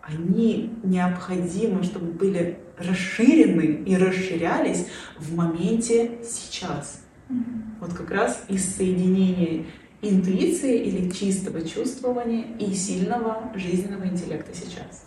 они 0.00 0.72
необходимы, 0.82 1.82
чтобы 1.82 2.12
были 2.12 2.60
расширены 2.78 3.82
и 3.84 3.94
расширялись 3.94 4.86
в 5.18 5.34
моменте 5.36 6.12
сейчас. 6.22 7.02
Вот 7.80 7.92
как 7.92 8.10
раз 8.10 8.44
из 8.48 8.76
соединения 8.76 9.66
интуиции 10.10 10.78
или 10.78 11.10
чистого 11.10 11.62
чувствования 11.62 12.44
и 12.58 12.72
сильного 12.74 13.50
жизненного 13.54 14.06
интеллекта 14.06 14.52
сейчас. 14.54 15.06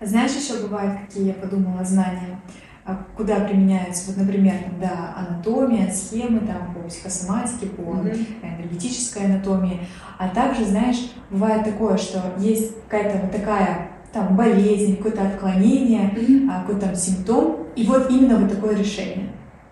Знаешь, 0.00 0.32
еще 0.32 0.60
бывают, 0.62 1.00
какие 1.00 1.28
я 1.28 1.34
подумала 1.34 1.84
знания, 1.84 2.40
а, 2.84 3.06
куда 3.16 3.36
применяются, 3.36 4.10
вот, 4.10 4.18
например, 4.18 4.56
да, 4.78 5.14
анатомия, 5.16 5.90
схемы 5.90 6.40
там, 6.40 6.74
по 6.74 6.86
психосоматике, 6.88 7.66
по 7.68 7.80
mm-hmm. 7.80 8.42
энергетической 8.42 9.24
анатомии, 9.24 9.80
а 10.18 10.28
также, 10.28 10.66
знаешь, 10.66 11.10
бывает 11.30 11.64
такое, 11.64 11.96
что 11.96 12.34
есть 12.38 12.74
какая-то 12.88 13.20
вот 13.20 13.32
такая 13.32 13.88
там 14.12 14.36
болезнь, 14.36 14.98
какое-то 14.98 15.26
отклонение, 15.26 16.10
mm-hmm. 16.10 16.60
какой-то 16.60 16.86
там 16.88 16.94
симптом, 16.94 17.66
и 17.74 17.86
вот 17.86 18.10
именно 18.10 18.36
вот 18.36 18.50
такое 18.50 18.76
решение. 18.76 19.30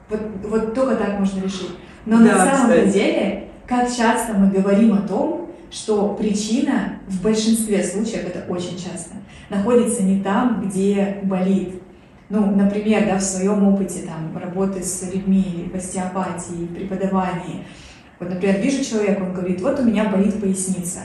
Вот, 0.08 0.20
вот 0.48 0.74
только 0.74 0.96
так 0.96 1.20
можно 1.20 1.42
решить. 1.42 1.76
Но 2.06 2.18
да, 2.18 2.24
на 2.24 2.38
самом 2.38 2.70
кстати. 2.70 2.92
деле 2.92 3.48
как 3.66 3.94
часто 3.94 4.34
мы 4.34 4.48
говорим 4.48 4.94
о 4.94 5.02
том, 5.02 5.50
что 5.70 6.14
причина 6.14 6.98
в 7.08 7.22
большинстве 7.22 7.82
случаев, 7.82 8.26
это 8.26 8.44
очень 8.52 8.76
часто, 8.76 9.14
находится 9.48 10.02
не 10.02 10.22
там, 10.22 10.68
где 10.68 11.18
болит. 11.22 11.82
Ну, 12.28 12.46
например, 12.54 13.06
да, 13.06 13.18
в 13.18 13.22
своем 13.22 13.66
опыте 13.66 14.00
там, 14.06 14.36
работы 14.38 14.82
с 14.82 15.02
людьми, 15.12 15.70
в 15.72 15.76
остеопатии, 15.76 16.66
преподавании. 16.74 17.64
Вот, 18.18 18.30
например, 18.30 18.60
вижу 18.60 18.84
человека, 18.84 19.22
он 19.22 19.34
говорит, 19.34 19.60
вот 19.60 19.80
у 19.80 19.82
меня 19.82 20.04
болит 20.04 20.40
поясница, 20.40 21.00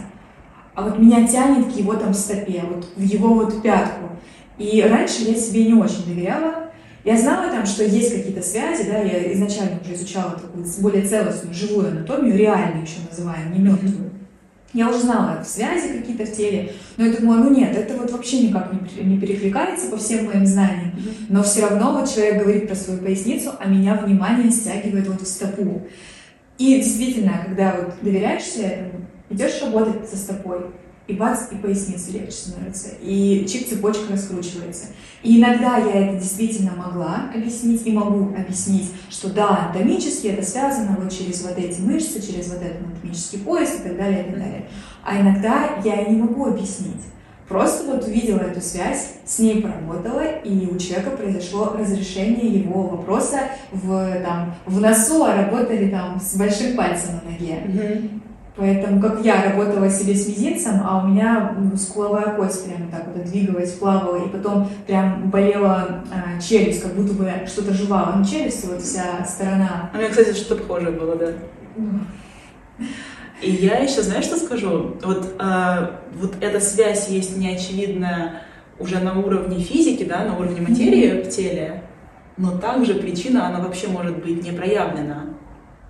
а 0.76 0.84
вот 0.84 1.00
меня 1.00 1.28
тянет 1.28 1.74
к 1.74 1.76
его 1.76 1.96
там 1.96 2.14
стопе, 2.14 2.64
вот 2.70 2.88
в 2.96 3.02
его 3.02 3.34
вот 3.34 3.62
пятку. 3.64 4.10
И 4.58 4.82
раньше 4.82 5.24
я 5.24 5.36
себе 5.36 5.66
не 5.66 5.74
очень 5.74 6.06
доверяла, 6.06 6.72
я 7.08 7.18
знала 7.18 7.50
там, 7.50 7.66
что 7.66 7.86
есть 7.86 8.14
какие-то 8.14 8.42
связи, 8.42 8.84
да, 8.84 8.98
я 8.98 9.32
изначально 9.32 9.80
уже 9.82 9.94
изучала 9.94 10.32
такую 10.32 10.66
более 10.80 11.08
целостную, 11.08 11.54
живую 11.54 11.88
анатомию, 11.88 12.36
реальную 12.36 12.84
еще 12.84 12.98
называем, 13.10 13.54
не 13.54 13.60
мертвую. 13.60 14.12
Я 14.74 14.90
уже 14.90 15.00
знала 15.00 15.42
связи 15.42 16.00
какие-то 16.00 16.26
в 16.26 16.36
теле, 16.36 16.74
но 16.98 17.06
я 17.06 17.14
думала, 17.14 17.38
ну 17.38 17.56
нет, 17.56 17.78
это 17.78 17.96
вот 17.96 18.12
вообще 18.12 18.50
никак 18.50 18.74
не, 18.74 19.04
не 19.06 19.18
перекликается 19.22 19.90
по 19.90 19.96
всем 19.96 20.26
моим 20.26 20.46
знаниям. 20.46 21.00
Но 21.30 21.44
все 21.44 21.62
равно 21.62 21.94
вот 21.94 22.14
человек 22.14 22.44
говорит 22.44 22.68
про 22.68 22.76
свою 22.76 23.00
поясницу, 23.00 23.54
а 23.58 23.70
меня 23.70 23.96
внимание 23.96 24.52
стягивает 24.52 25.08
вот 25.08 25.22
в 25.22 25.26
стопу. 25.26 25.88
И 26.58 26.76
действительно, 26.76 27.42
когда 27.46 27.74
вот 27.78 27.94
доверяешься 28.02 28.64
этому, 28.64 29.06
идешь 29.30 29.62
работать 29.62 30.10
со 30.10 30.18
стопой, 30.18 30.60
и 31.08 31.14
бац, 31.14 31.52
и 31.52 31.56
поясница 31.56 32.12
легче 32.12 32.32
становится, 32.32 32.90
и 33.02 33.46
чип-цепочка 33.48 34.12
раскручивается. 34.12 34.88
И 35.24 35.40
иногда 35.40 35.78
я 35.78 36.08
это 36.08 36.20
действительно 36.20 36.74
могла 36.76 37.30
объяснить 37.34 37.86
и 37.86 37.92
могу 37.92 38.36
объяснить, 38.36 38.92
что 39.10 39.30
да, 39.30 39.72
анатомически 39.72 40.28
это 40.28 40.46
связано 40.46 40.98
вот 41.00 41.12
через 41.12 41.44
вот 41.44 41.58
эти 41.58 41.80
мышцы, 41.82 42.22
через 42.22 42.50
вот 42.50 42.62
этот 42.62 42.86
анатомический 42.86 43.40
пояс 43.40 43.76
и 43.80 43.84
так 43.84 43.98
далее, 43.98 44.22
и 44.22 44.32
так 44.32 44.40
далее. 44.40 44.66
А 45.04 45.20
иногда 45.20 45.80
я 45.84 46.02
и 46.02 46.12
не 46.12 46.22
могу 46.22 46.46
объяснить. 46.46 47.02
Просто 47.48 47.86
вот 47.86 48.06
увидела 48.06 48.40
эту 48.40 48.60
связь, 48.60 49.14
с 49.26 49.40
ней 49.40 49.62
поработала, 49.62 50.40
и 50.44 50.66
у 50.66 50.78
человека 50.78 51.12
произошло 51.12 51.74
разрешение 51.80 52.60
его 52.60 52.82
вопроса 52.84 53.40
в, 53.72 54.22
там, 54.22 54.54
в 54.66 54.82
носу, 54.82 55.24
а 55.24 55.34
работали 55.34 55.90
там 55.90 56.20
с 56.20 56.36
большим 56.36 56.76
пальцем 56.76 57.12
на 57.16 57.32
ноге. 57.32 57.64
Mm-hmm. 57.66 58.22
Поэтому, 58.58 59.00
как 59.00 59.24
я 59.24 59.44
работала 59.44 59.88
себе 59.88 60.16
с 60.16 60.28
мизинцем, 60.28 60.82
а 60.84 61.04
у 61.04 61.08
меня 61.08 61.56
скуловая 61.78 62.36
кость 62.36 62.66
прямо 62.66 62.90
так 62.90 63.06
вот 63.14 63.24
двигалась, 63.26 63.74
плавала, 63.74 64.26
и 64.26 64.30
потом 64.30 64.68
прям 64.88 65.30
болела 65.30 66.04
а, 66.12 66.42
челюсть, 66.42 66.82
как 66.82 66.96
будто 66.96 67.14
бы 67.14 67.32
что-то 67.46 67.72
жевало. 67.72 68.18
Не 68.18 68.26
челюсть, 68.26 68.66
вот 68.66 68.82
вся 68.82 69.24
сторона. 69.26 69.92
У 69.94 69.98
меня, 69.98 70.10
кстати, 70.10 70.34
что-то 70.34 70.64
похожее 70.64 70.92
было, 70.92 71.16
да. 71.16 71.34
И 73.44 73.52
я 73.52 73.78
еще, 73.78 74.02
знаешь, 74.02 74.26
что 74.26 74.38
скажу? 74.38 74.98
Вот, 75.04 75.36
э, 75.40 75.88
вот 76.16 76.36
эта 76.42 76.60
связь 76.60 77.10
есть 77.10 77.38
неочевидная 77.38 78.42
уже 78.80 79.00
на 79.00 79.20
уровне 79.20 79.60
физики, 79.60 80.04
да, 80.04 80.26
на 80.26 80.36
уровне 80.36 80.62
материи 80.62 81.12
mm-hmm. 81.12 81.24
в 81.24 81.30
теле, 81.30 81.84
но 82.38 82.58
также 82.58 82.96
причина, 82.96 83.48
она 83.48 83.60
вообще 83.60 83.88
может 83.88 84.24
быть 84.24 84.44
не 84.44 84.52
проявлена. 84.52 85.37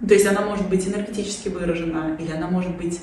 То 0.05 0.13
есть 0.13 0.27
она 0.27 0.41
может 0.41 0.69
быть 0.69 0.87
энергетически 0.87 1.49
выражена, 1.49 2.15
или 2.19 2.31
она 2.31 2.47
может 2.47 2.75
быть 2.77 3.01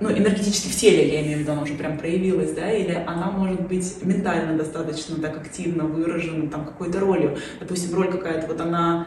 ну, 0.00 0.10
энергетически 0.10 0.68
в 0.68 0.76
теле, 0.76 1.08
я 1.12 1.22
имею 1.22 1.38
в 1.38 1.40
виду, 1.40 1.52
она 1.52 1.62
уже 1.62 1.74
прям 1.74 1.98
проявилась, 1.98 2.52
да, 2.52 2.70
или 2.70 2.92
она 3.06 3.30
может 3.30 3.66
быть 3.66 3.96
ментально 4.02 4.56
достаточно 4.56 5.16
так 5.16 5.36
активно 5.38 5.84
выражена 5.84 6.50
там 6.50 6.64
какой-то 6.64 7.00
ролью. 7.00 7.38
Допустим, 7.60 7.96
роль 7.96 8.10
какая-то, 8.10 8.46
вот 8.46 8.60
она 8.60 9.06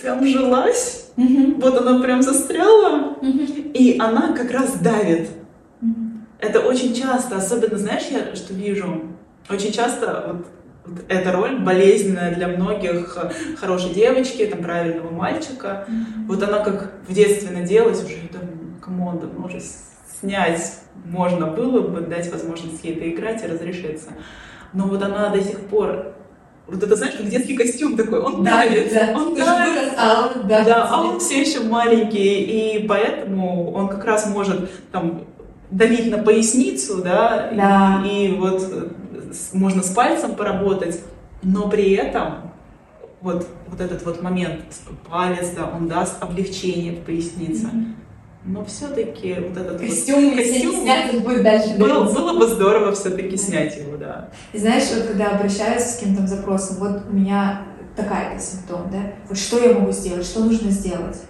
прям 0.00 0.26
жилась, 0.26 1.10
mm-hmm. 1.16 1.60
вот 1.60 1.78
она 1.78 2.02
прям 2.02 2.22
застряла, 2.22 3.16
mm-hmm. 3.20 3.72
и 3.72 3.98
она 3.98 4.32
как 4.32 4.50
раз 4.50 4.78
давит. 4.78 5.28
Mm-hmm. 5.80 6.20
Это 6.40 6.60
очень 6.60 6.94
часто, 6.94 7.36
особенно, 7.36 7.78
знаешь, 7.78 8.04
я 8.10 8.34
что 8.34 8.54
вижу, 8.54 9.02
очень 9.48 9.72
часто 9.72 10.24
вот, 10.26 10.46
вот 10.63 10.63
эта 11.08 11.32
роль 11.32 11.58
болезненная 11.60 12.34
для 12.34 12.48
многих 12.48 13.16
хорошей 13.58 13.94
девочки, 13.94 14.46
там, 14.46 14.62
правильного 14.62 15.10
мальчика, 15.10 15.86
mm-hmm. 15.88 16.26
вот 16.28 16.42
она 16.42 16.58
как 16.58 16.92
в 17.08 17.12
детстве 17.12 17.50
наделась, 17.50 18.04
уже 18.04 18.16
там, 18.32 18.42
come 18.82 19.03
on, 19.03 19.18
давно 19.18 19.46
уже 19.46 19.60
снять 20.20 20.80
можно 21.04 21.46
было 21.46 21.80
бы, 21.80 22.00
дать 22.00 22.30
возможность 22.30 22.84
ей 22.84 22.94
это 22.96 23.10
играть 23.10 23.42
и 23.42 23.46
разрешиться. 23.46 24.10
Но 24.72 24.86
вот 24.86 25.02
она 25.02 25.28
до 25.30 25.42
сих 25.42 25.60
пор 25.60 26.14
вот 26.66 26.82
это, 26.82 26.96
знаешь, 26.96 27.14
как 27.14 27.28
детский 27.28 27.56
костюм 27.56 27.96
такой, 27.96 28.20
он 28.20 28.42
да, 28.42 28.62
давит, 28.62 28.92
да. 28.92 29.12
он 29.14 29.34
давит, 29.34 29.92
а 29.98 30.30
он, 30.34 30.48
да, 30.48 30.64
да, 30.64 30.88
а 30.90 31.02
он 31.02 31.20
все 31.20 31.42
еще 31.42 31.60
маленький, 31.60 32.78
и 32.78 32.86
поэтому 32.88 33.70
он 33.72 33.88
как 33.88 34.04
раз 34.04 34.26
может 34.26 34.70
там 34.90 35.24
давить 35.70 36.10
на 36.10 36.22
поясницу, 36.22 37.02
да, 37.02 37.50
да. 37.54 38.02
И, 38.06 38.28
и 38.28 38.32
вот 38.32 38.62
можно 39.52 39.82
с 39.82 39.90
пальцем 39.90 40.34
поработать, 40.34 41.00
но 41.42 41.68
при 41.68 41.92
этом 41.92 42.52
вот, 43.20 43.46
вот 43.68 43.80
этот 43.80 44.04
вот 44.04 44.22
момент, 44.22 44.60
палец, 45.08 45.50
да, 45.56 45.66
он 45.66 45.88
даст 45.88 46.22
облегчение 46.22 46.92
в 46.92 47.04
пояснице. 47.04 47.66
Mm-hmm. 47.66 47.94
Но 48.46 48.62
все-таки 48.66 49.34
вот 49.40 49.56
этот 49.56 49.80
костюм, 49.80 50.30
вот 50.30 50.36
костюм 50.36 50.82
снять, 50.82 51.22
будет 51.22 51.42
дальше 51.42 51.76
было, 51.78 52.04
было 52.04 52.38
бы 52.38 52.46
здорово 52.46 52.92
все-таки 52.92 53.38
снять 53.38 53.76
его, 53.78 53.96
да. 53.96 54.28
И 54.52 54.58
знаешь, 54.58 54.84
вот 54.94 55.06
когда 55.06 55.30
обращаюсь 55.30 55.82
с 55.82 55.94
каким-то 55.96 56.26
запросом, 56.26 56.76
вот 56.76 57.04
у 57.08 57.14
меня 57.14 57.62
такая-то 57.96 58.38
симптом, 58.42 58.90
да, 58.90 59.14
вот 59.28 59.38
что 59.38 59.58
я 59.64 59.72
могу 59.72 59.92
сделать, 59.92 60.26
что 60.26 60.44
нужно 60.44 60.70
сделать? 60.70 61.22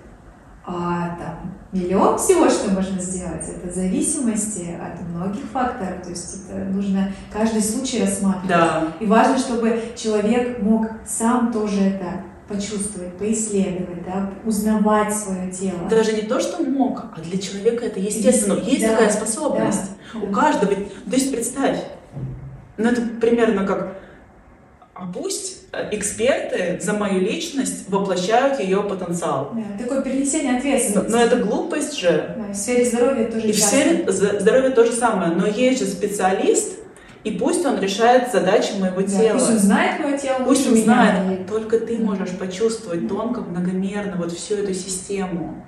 А 0.66 1.16
там 1.16 1.54
миллион 1.74 2.18
всего, 2.18 2.48
что 2.48 2.70
можно 2.70 3.00
сделать, 3.00 3.44
это 3.48 3.74
зависимости 3.74 4.76
от 4.80 5.00
многих 5.08 5.44
факторов, 5.52 6.02
то 6.02 6.10
есть 6.10 6.44
это 6.48 6.64
нужно 6.66 7.12
каждый 7.32 7.62
случай 7.62 8.00
рассматривать. 8.02 8.48
Да. 8.48 8.92
И 9.00 9.06
важно, 9.06 9.38
чтобы 9.38 9.82
человек 9.96 10.62
мог 10.62 10.86
сам 11.04 11.52
тоже 11.52 11.80
это 11.80 12.22
почувствовать, 12.48 13.16
поисследовать, 13.16 14.04
да, 14.04 14.30
узнавать 14.44 15.14
свое 15.14 15.50
тело. 15.50 15.88
Даже 15.88 16.12
не 16.12 16.22
то, 16.22 16.40
что 16.40 16.62
мог, 16.62 17.04
а 17.16 17.20
для 17.20 17.38
человека 17.38 17.86
это 17.86 17.98
естественно. 17.98 18.58
Есть 18.60 18.82
да, 18.82 18.90
такая 18.90 19.10
способность. 19.10 19.90
Да, 20.12 20.20
У 20.20 20.32
каждого. 20.32 20.74
То 20.74 21.10
есть 21.10 21.32
представь, 21.32 21.78
ну 22.76 22.88
это 22.90 23.02
примерно 23.20 23.66
как, 23.66 23.96
а 24.94 25.06
пусть 25.06 25.63
эксперты 25.90 26.78
за 26.80 26.92
мою 26.92 27.20
личность 27.20 27.88
воплощают 27.88 28.60
ее 28.60 28.82
потенциал. 28.82 29.52
Да, 29.54 29.82
такое 29.82 30.02
перенесение 30.02 30.56
ответственности. 30.56 31.10
Но, 31.10 31.18
но 31.18 31.24
это 31.24 31.36
глупость 31.36 31.98
же. 31.98 32.34
Да, 32.36 32.52
в 32.52 32.56
сфере 32.56 32.84
здоровья 32.84 33.26
тоже 33.26 33.48
И 33.48 33.52
в 33.52 33.58
сфере 33.58 34.10
здоровья 34.10 34.70
то 34.70 34.84
же 34.84 34.92
самое. 34.92 35.32
Но 35.32 35.46
есть 35.46 35.80
же 35.80 35.86
специалист, 35.86 36.78
и 37.24 37.30
пусть 37.30 37.64
он 37.64 37.80
решает 37.80 38.30
задачи 38.30 38.72
моего 38.78 39.00
да, 39.00 39.06
тела. 39.06 39.32
Пусть 39.38 39.50
он 39.50 39.58
знает 39.58 40.00
мое 40.00 40.18
тело. 40.18 40.44
Пусть 40.44 40.68
он 40.68 40.76
знает. 40.76 41.24
Меня. 41.24 41.46
Только 41.48 41.80
ты 41.80 41.98
можешь 41.98 42.30
почувствовать 42.30 43.08
тонко, 43.08 43.40
многомерно 43.40 44.16
вот 44.18 44.32
всю 44.32 44.56
эту 44.56 44.74
систему. 44.74 45.64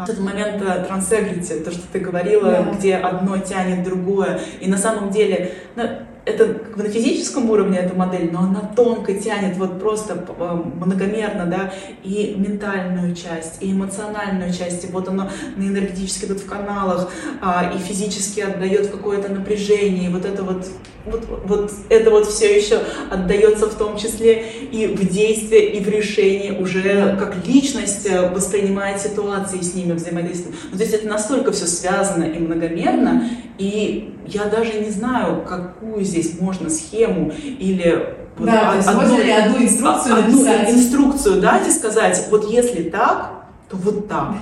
Этот 0.00 0.20
момент 0.20 0.62
трансегрити, 0.86 1.58
то, 1.58 1.72
что 1.72 1.82
ты 1.92 1.98
говорила, 1.98 2.50
да. 2.52 2.62
где 2.70 2.94
одно 2.94 3.36
тянет 3.38 3.82
другое. 3.82 4.40
И 4.60 4.68
на 4.70 4.78
самом 4.78 5.10
деле, 5.10 5.54
ну, 5.74 5.82
это 6.28 6.54
как 6.54 6.76
бы 6.76 6.82
на 6.82 6.88
физическом 6.88 7.50
уровне 7.50 7.78
эта 7.78 7.94
модель, 7.94 8.30
но 8.30 8.40
она 8.40 8.60
тонко 8.76 9.14
тянет 9.14 9.56
вот 9.56 9.80
просто 9.80 10.24
э, 10.38 10.62
многомерно, 10.74 11.46
да, 11.46 11.72
и 12.04 12.34
ментальную 12.36 13.14
часть, 13.14 13.62
и 13.62 13.72
эмоциональную 13.72 14.52
часть, 14.52 14.84
и 14.84 14.88
вот 14.88 15.08
оно 15.08 15.30
на 15.56 15.62
энергетически 15.62 16.26
тут 16.26 16.40
в 16.40 16.46
каналах, 16.46 17.10
а, 17.40 17.72
и 17.74 17.78
физически 17.78 18.40
отдает 18.40 18.88
какое-то 18.88 19.32
напряжение, 19.32 20.10
и 20.10 20.12
вот 20.12 20.24
это 20.24 20.42
вот, 20.42 20.66
вот, 21.06 21.24
вот 21.46 21.72
это 21.88 22.10
вот 22.10 22.26
все 22.26 22.56
еще 22.56 22.80
отдается 23.10 23.66
в 23.66 23.74
том 23.74 23.96
числе 23.96 24.44
и 24.70 24.86
в 24.86 25.08
действие, 25.08 25.72
и 25.72 25.82
в 25.82 25.88
решении 25.88 26.50
уже 26.50 27.16
как 27.18 27.46
личность 27.46 28.06
э, 28.06 28.28
воспринимает 28.30 29.00
ситуации 29.00 29.60
с 29.60 29.74
ними 29.74 29.92
взаимодействует. 29.92 30.56
Ну, 30.70 30.76
то 30.76 30.82
есть 30.82 30.94
это 30.94 31.08
настолько 31.08 31.52
все 31.52 31.66
связано 31.66 32.24
и 32.24 32.38
многомерно, 32.38 33.30
и 33.58 34.14
я 34.28 34.44
даже 34.44 34.80
не 34.80 34.90
знаю, 34.90 35.42
какую 35.46 36.04
здесь 36.04 36.40
можно 36.40 36.70
схему 36.70 37.32
или 37.32 38.16
вот 38.36 38.46
да, 38.46 38.74
од- 38.78 38.86
одну, 38.86 39.00
можно 39.00 39.16
ли 39.22 39.30
одну 39.30 39.62
инструкцию 39.62 40.14
одну 40.18 40.32
написать? 40.32 40.70
инструкцию 40.70 41.40
дать 41.40 41.66
и 41.66 41.70
сказать, 41.70 42.28
вот 42.30 42.48
если 42.50 42.84
так, 42.84 43.32
то 43.68 43.76
вот 43.76 44.08
так. 44.08 44.34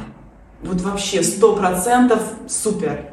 Вот 0.62 0.80
вообще 0.80 1.22
сто 1.22 1.54
процентов 1.56 2.20
супер. 2.48 3.06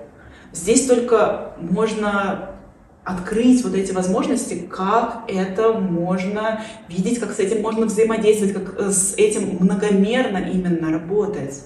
Здесь 0.52 0.86
только 0.86 1.54
можно 1.60 2.50
открыть 3.04 3.64
вот 3.64 3.76
эти 3.76 3.92
возможности, 3.92 4.56
как 4.70 5.24
это 5.28 5.74
можно 5.74 6.62
видеть, 6.88 7.20
как 7.20 7.34
с 7.34 7.40
этим 7.40 7.62
можно 7.62 7.86
взаимодействовать, 7.86 8.54
как 8.54 8.80
э, 8.80 8.92
с 8.92 9.16
этим 9.16 9.58
многомерно 9.60 10.38
именно 10.38 10.92
работать. 10.92 11.64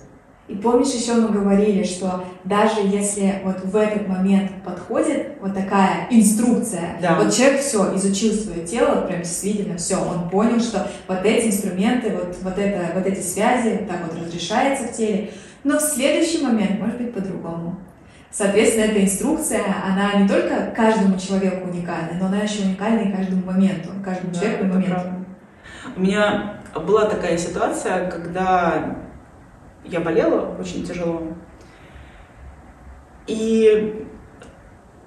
И 0.48 0.56
помнишь, 0.56 0.94
еще 0.94 1.14
мы 1.16 1.28
говорили, 1.28 1.84
что 1.84 2.24
даже 2.46 2.80
если 2.82 3.42
вот 3.44 3.66
в 3.66 3.76
этот 3.76 4.08
момент 4.08 4.50
подходит 4.64 5.34
вот 5.42 5.54
такая 5.54 6.08
инструкция, 6.10 6.98
да. 7.02 7.16
вот 7.16 7.34
человек 7.34 7.60
все 7.60 7.94
изучил 7.96 8.34
свое 8.34 8.66
тело, 8.66 8.96
вот 8.96 9.08
прям 9.08 9.22
действительно 9.24 9.78
все, 9.78 9.98
он 9.98 10.30
понял, 10.30 10.62
что 10.62 10.90
вот 11.08 11.26
эти 11.26 11.48
инструменты, 11.48 12.12
вот, 12.12 12.38
вот, 12.42 12.58
это, 12.58 12.94
вот 12.96 13.06
эти 13.06 13.20
связи 13.20 13.86
так 13.90 13.98
вот 14.08 14.22
разрешается 14.22 14.88
в 14.88 14.94
теле, 14.94 15.32
но 15.66 15.80
в 15.80 15.82
следующий 15.82 16.42
момент 16.42 16.80
может 16.80 16.98
быть 16.98 17.14
по-другому. 17.14 17.80
Соответственно, 18.32 18.86
эта 18.86 19.04
инструкция, 19.04 19.64
она 19.86 20.14
не 20.14 20.30
только 20.30 20.72
каждому 20.74 21.20
человеку 21.20 21.70
уникальна, 21.70 22.12
но 22.20 22.28
она 22.28 22.38
еще 22.38 22.64
уникальна 22.64 23.10
и 23.10 23.12
каждому 23.12 23.44
моменту, 23.46 23.90
каждому 24.04 24.34
да, 24.34 24.40
человеку 24.40 24.64
и 24.64 24.68
моменту. 24.68 24.92
Правда. 24.92 25.26
У 25.96 26.00
меня 26.00 26.54
была 26.74 27.06
такая 27.06 27.38
ситуация, 27.38 28.10
когда 28.10 29.07
я 29.90 30.00
болела 30.00 30.56
очень 30.60 30.86
тяжело. 30.86 31.22
И 33.28 34.08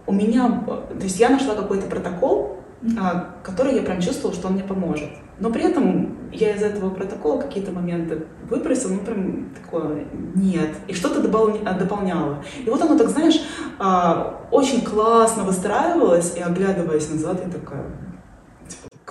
у 0.07 0.13
меня, 0.13 0.65
то 0.67 1.05
есть 1.05 1.19
я 1.19 1.31
нашла 1.31 1.55
какой-то 1.55 1.87
протокол, 1.87 2.61
а, 2.99 3.37
который 3.43 3.75
я 3.75 3.83
прям 3.83 4.01
чувствовала, 4.01 4.35
что 4.35 4.49
он 4.49 4.55
мне 4.55 4.65
поможет. 4.65 5.11
Но 5.39 5.51
при 5.51 5.63
этом 5.63 6.19
я 6.33 6.55
из 6.55 6.63
этого 6.63 6.91
протокола 6.91 7.41
какие-то 7.41 7.73
моменты 7.73 8.27
выбросила, 8.49 8.93
ну 8.93 9.01
прям 9.01 9.51
такое, 9.51 10.07
нет. 10.35 10.71
И 10.87 10.95
что-то 10.95 11.21
дополняла. 11.23 12.43
И 12.65 12.69
вот 12.69 12.81
оно 12.83 12.99
так, 12.99 13.09
знаешь, 13.09 13.41
а, 13.79 14.47
очень 14.51 14.85
классно 14.85 15.45
выстраивалось, 15.45 16.37
и 16.37 16.41
оглядываясь 16.41 17.11
назад, 17.11 17.41
я 17.45 17.51
такая, 17.51 17.85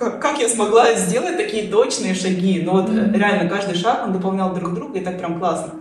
как, 0.00 0.20
как 0.20 0.40
я 0.40 0.48
смогла 0.48 0.94
сделать 0.94 1.36
такие 1.36 1.70
точные 1.70 2.14
шаги. 2.14 2.62
Ну 2.64 2.72
вот 2.72 2.90
реально 2.90 3.48
каждый 3.48 3.76
шаг, 3.76 4.02
он 4.04 4.12
дополнял 4.12 4.54
друг 4.54 4.74
друга, 4.74 4.98
и 4.98 5.04
так 5.04 5.18
прям 5.18 5.38
классно. 5.38 5.74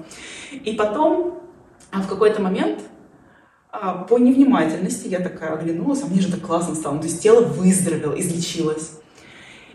И 0.51 0.73
потом 0.73 1.39
а 1.91 2.01
в 2.01 2.08
какой-то 2.08 2.41
момент 2.41 2.82
а, 3.71 4.03
по 4.03 4.19
невнимательности 4.19 5.08
я 5.08 5.19
такая 5.19 5.53
оглянулась, 5.53 6.03
а 6.03 6.08
мне 6.08 6.21
же 6.21 6.32
так 6.32 6.41
классно 6.41 6.75
стало. 6.75 6.95
Ну, 6.95 7.01
то 7.01 7.08
есть 7.08 7.23
тело 7.23 7.41
выздоровело, 7.41 8.13
излечилось. 8.19 8.91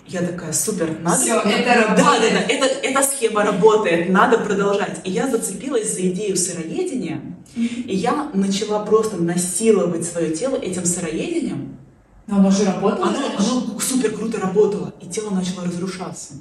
Я 0.06 0.20
такая, 0.20 0.52
супер, 0.52 0.98
надо... 1.00 1.16
Все, 1.16 1.40
это 1.44 1.74
работает. 1.74 1.96
Да, 1.96 2.18
да, 2.20 2.46
да, 2.46 2.52
это, 2.52 2.66
эта 2.66 3.02
схема 3.02 3.42
работает, 3.42 4.10
надо 4.10 4.38
продолжать. 4.38 5.00
И 5.04 5.10
я 5.10 5.26
зацепилась 5.28 5.94
за 5.94 6.02
идею 6.02 6.36
сыроедения, 6.36 7.22
и 7.56 7.96
я 7.96 8.30
начала 8.34 8.84
просто 8.84 9.16
насиловать 9.16 10.04
свое 10.04 10.34
тело 10.34 10.56
этим 10.56 10.84
сыроедением, 10.84 11.78
но 12.26 12.36
оно 12.36 12.50
же 12.50 12.64
работало? 12.64 13.08
Оно, 13.08 13.18
оно 13.36 13.80
супер 13.80 14.12
круто 14.12 14.40
работало, 14.40 14.92
и 15.00 15.06
тело 15.06 15.30
начало 15.30 15.66
разрушаться. 15.66 16.34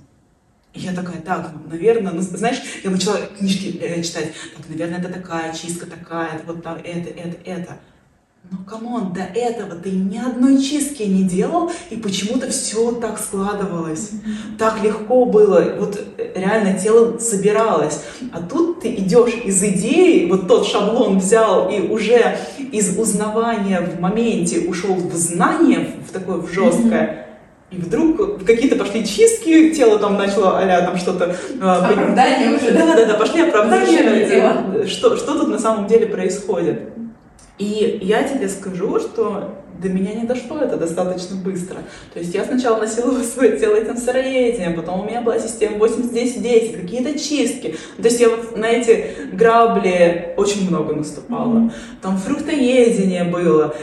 И 0.74 0.80
я 0.80 0.94
такая, 0.94 1.22
так, 1.22 1.52
наверное, 1.70 2.14
ну, 2.14 2.22
знаешь, 2.22 2.62
я 2.84 2.90
начала 2.90 3.18
книжки 3.38 3.78
э, 3.80 4.02
читать, 4.02 4.32
так, 4.56 4.68
наверное, 4.70 5.00
это 5.00 5.10
такая 5.10 5.54
чистка, 5.54 5.86
такая, 5.86 6.42
вот 6.48 6.64
так, 6.64 6.80
это, 6.84 7.10
это, 7.10 7.38
это. 7.46 7.80
Ну, 8.52 8.58
come 8.68 8.94
on, 8.94 9.14
до 9.14 9.22
этого 9.22 9.76
ты 9.76 9.92
ни 9.92 10.18
одной 10.18 10.62
чистки 10.62 11.04
не 11.04 11.24
делал, 11.24 11.72
и 11.90 11.96
почему-то 11.96 12.50
все 12.50 12.92
так 12.94 13.18
складывалось. 13.18 14.12
Mm-hmm. 14.12 14.58
Так 14.58 14.84
легко 14.84 15.26
было. 15.26 15.76
Вот 15.80 16.00
э, 16.18 16.34
реально 16.36 16.78
тело 16.78 17.18
собиралось. 17.20 18.02
А 18.34 18.42
тут 18.42 18.82
ты 18.82 18.96
идешь 18.96 19.34
из 19.46 19.64
идеи, 19.64 20.28
вот 20.30 20.48
тот 20.48 20.68
шаблон 20.68 21.20
взял 21.20 21.70
и 21.70 21.88
уже 21.88 22.38
из 22.74 22.98
узнавания 22.98 23.82
в 23.82 24.02
моменте 24.02 24.68
ушел 24.68 24.96
в 24.96 25.14
знание, 25.14 25.92
в 26.06 26.12
такое 26.12 26.38
в 26.38 26.52
жесткое. 26.52 27.28
И 27.70 27.78
вдруг 27.78 28.44
какие-то 28.46 28.76
пошли 28.76 29.06
чистки, 29.06 29.74
тело 29.74 30.00
там 30.00 30.18
начало 30.18 30.60
а 30.60 30.82
там 30.82 30.98
что-то... 30.98 31.36
А, 31.62 31.88
оправдания 31.88 32.56
уже. 32.56 32.72
Да, 32.72 32.96
да, 32.96 33.06
да, 33.06 33.14
пошли 33.14 33.42
оправдания. 33.48 34.86
что, 34.88 35.16
что 35.16 35.40
тут 35.40 35.50
на 35.50 35.60
самом 35.60 35.88
деле 35.88 36.08
происходит. 36.08 36.82
И 37.60 38.00
я 38.02 38.24
тебе 38.24 38.50
скажу, 38.50 39.00
что 39.00 39.64
до 39.82 39.90
меня 39.90 40.14
не 40.14 40.26
дошло 40.26 40.60
это 40.60 40.78
достаточно 40.78 41.36
быстро. 41.36 41.78
То 42.14 42.20
есть 42.20 42.34
я 42.34 42.46
сначала 42.46 42.80
насиловала 42.80 43.24
свое 43.24 43.58
тело 43.58 43.76
этим 43.76 43.98
сыроедением, 43.98 44.76
потом 44.76 45.02
у 45.02 45.06
меня 45.06 45.22
была 45.22 45.40
система 45.40 45.78
80-10-10, 45.78 46.82
какие-то 46.82 47.20
чистки. 47.20 47.76
То 47.98 48.04
есть 48.04 48.20
я 48.20 48.30
вот 48.30 48.58
на 48.58 48.66
эти 48.66 49.12
грабли 49.34 50.34
очень 50.38 50.68
много 50.70 50.96
наступала. 50.96 51.58
Mm-hmm. 51.58 51.72
Там 52.02 52.18
фруктоедение 52.18 53.24
было. 53.24 53.76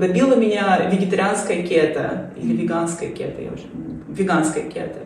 Добила 0.00 0.34
меня 0.34 0.88
вегетарианская 0.90 1.62
кета 1.62 2.32
или 2.36 2.56
веганская 2.56 3.10
кета, 3.10 3.42
я 3.42 3.52
уже... 3.52 3.64
Веганская 4.08 4.64
кета. 4.64 4.98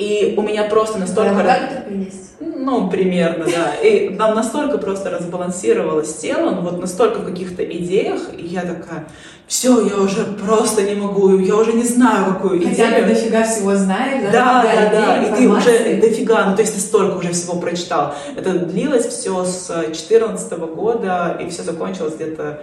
И 0.00 0.32
у 0.34 0.40
меня 0.40 0.64
просто 0.64 0.98
настолько... 0.98 1.42
Да, 1.42 1.58
как 1.58 1.90
есть? 1.90 2.30
Ну, 2.40 2.88
примерно, 2.88 3.44
да. 3.44 3.74
И 3.86 4.08
нам 4.08 4.34
настолько 4.34 4.78
просто 4.78 5.10
разбалансировалось 5.10 6.14
тело, 6.14 6.52
ну 6.52 6.62
вот 6.62 6.80
настолько 6.80 7.18
в 7.18 7.26
каких-то 7.26 7.62
идеях, 7.62 8.20
и 8.34 8.46
я 8.46 8.62
такая, 8.62 9.08
все, 9.46 9.86
я 9.86 9.96
уже 9.98 10.24
просто 10.24 10.84
не 10.84 10.94
могу, 10.94 11.38
я 11.38 11.54
уже 11.54 11.74
не 11.74 11.84
знаю, 11.84 12.32
какую 12.32 12.60
Хотя 12.60 12.72
идею. 12.72 12.88
Хотя 12.88 13.00
ты 13.00 13.14
дофига 13.14 13.42
всего 13.44 13.74
знаешь, 13.74 14.22
да? 14.24 14.32
Да, 14.32 14.62
да, 14.62 14.90
да, 14.90 15.22
и 15.22 15.36
ты 15.36 15.48
уже 15.48 16.00
дофига, 16.00 16.46
ну 16.46 16.56
то 16.56 16.62
есть 16.62 16.74
ты 16.74 16.80
столько 16.80 17.18
уже 17.18 17.32
всего 17.32 17.60
прочитал. 17.60 18.14
Это 18.34 18.52
длилось 18.52 19.06
все 19.06 19.44
с 19.44 19.66
2014 19.66 20.52
года, 20.74 21.38
и 21.42 21.50
все 21.50 21.62
закончилось 21.62 22.14
где-то 22.14 22.60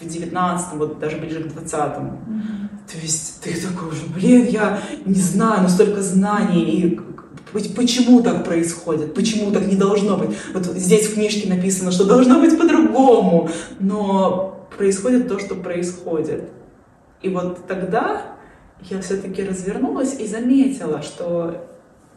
в 0.00 0.06
19 0.06 0.74
вот 0.74 0.98
даже 0.98 1.16
ближе 1.18 1.44
к 1.44 1.52
20 1.52 1.74
mm-hmm. 1.74 2.64
То 2.90 2.98
есть 3.00 3.40
ты 3.42 3.54
такой 3.60 3.88
уже, 3.88 4.06
блин, 4.06 4.46
я 4.46 4.78
не 5.04 5.20
знаю, 5.20 5.62
но 5.62 5.68
столько 5.68 6.02
знаний, 6.02 6.62
и 6.62 7.00
почему 7.74 8.22
так 8.22 8.44
происходит, 8.44 9.14
почему 9.14 9.52
так 9.52 9.66
не 9.66 9.76
должно 9.76 10.16
быть. 10.16 10.36
Вот 10.52 10.64
здесь 10.64 11.08
в 11.08 11.14
книжке 11.14 11.48
написано, 11.48 11.92
что 11.92 12.04
должно 12.04 12.40
быть 12.40 12.58
по-другому, 12.58 13.48
но 13.78 14.68
происходит 14.76 15.28
то, 15.28 15.38
что 15.38 15.54
происходит. 15.54 16.50
И 17.22 17.28
вот 17.28 17.66
тогда 17.66 18.22
я 18.90 19.00
все-таки 19.00 19.42
развернулась 19.42 20.18
и 20.18 20.26
заметила, 20.26 21.00
что 21.00 21.66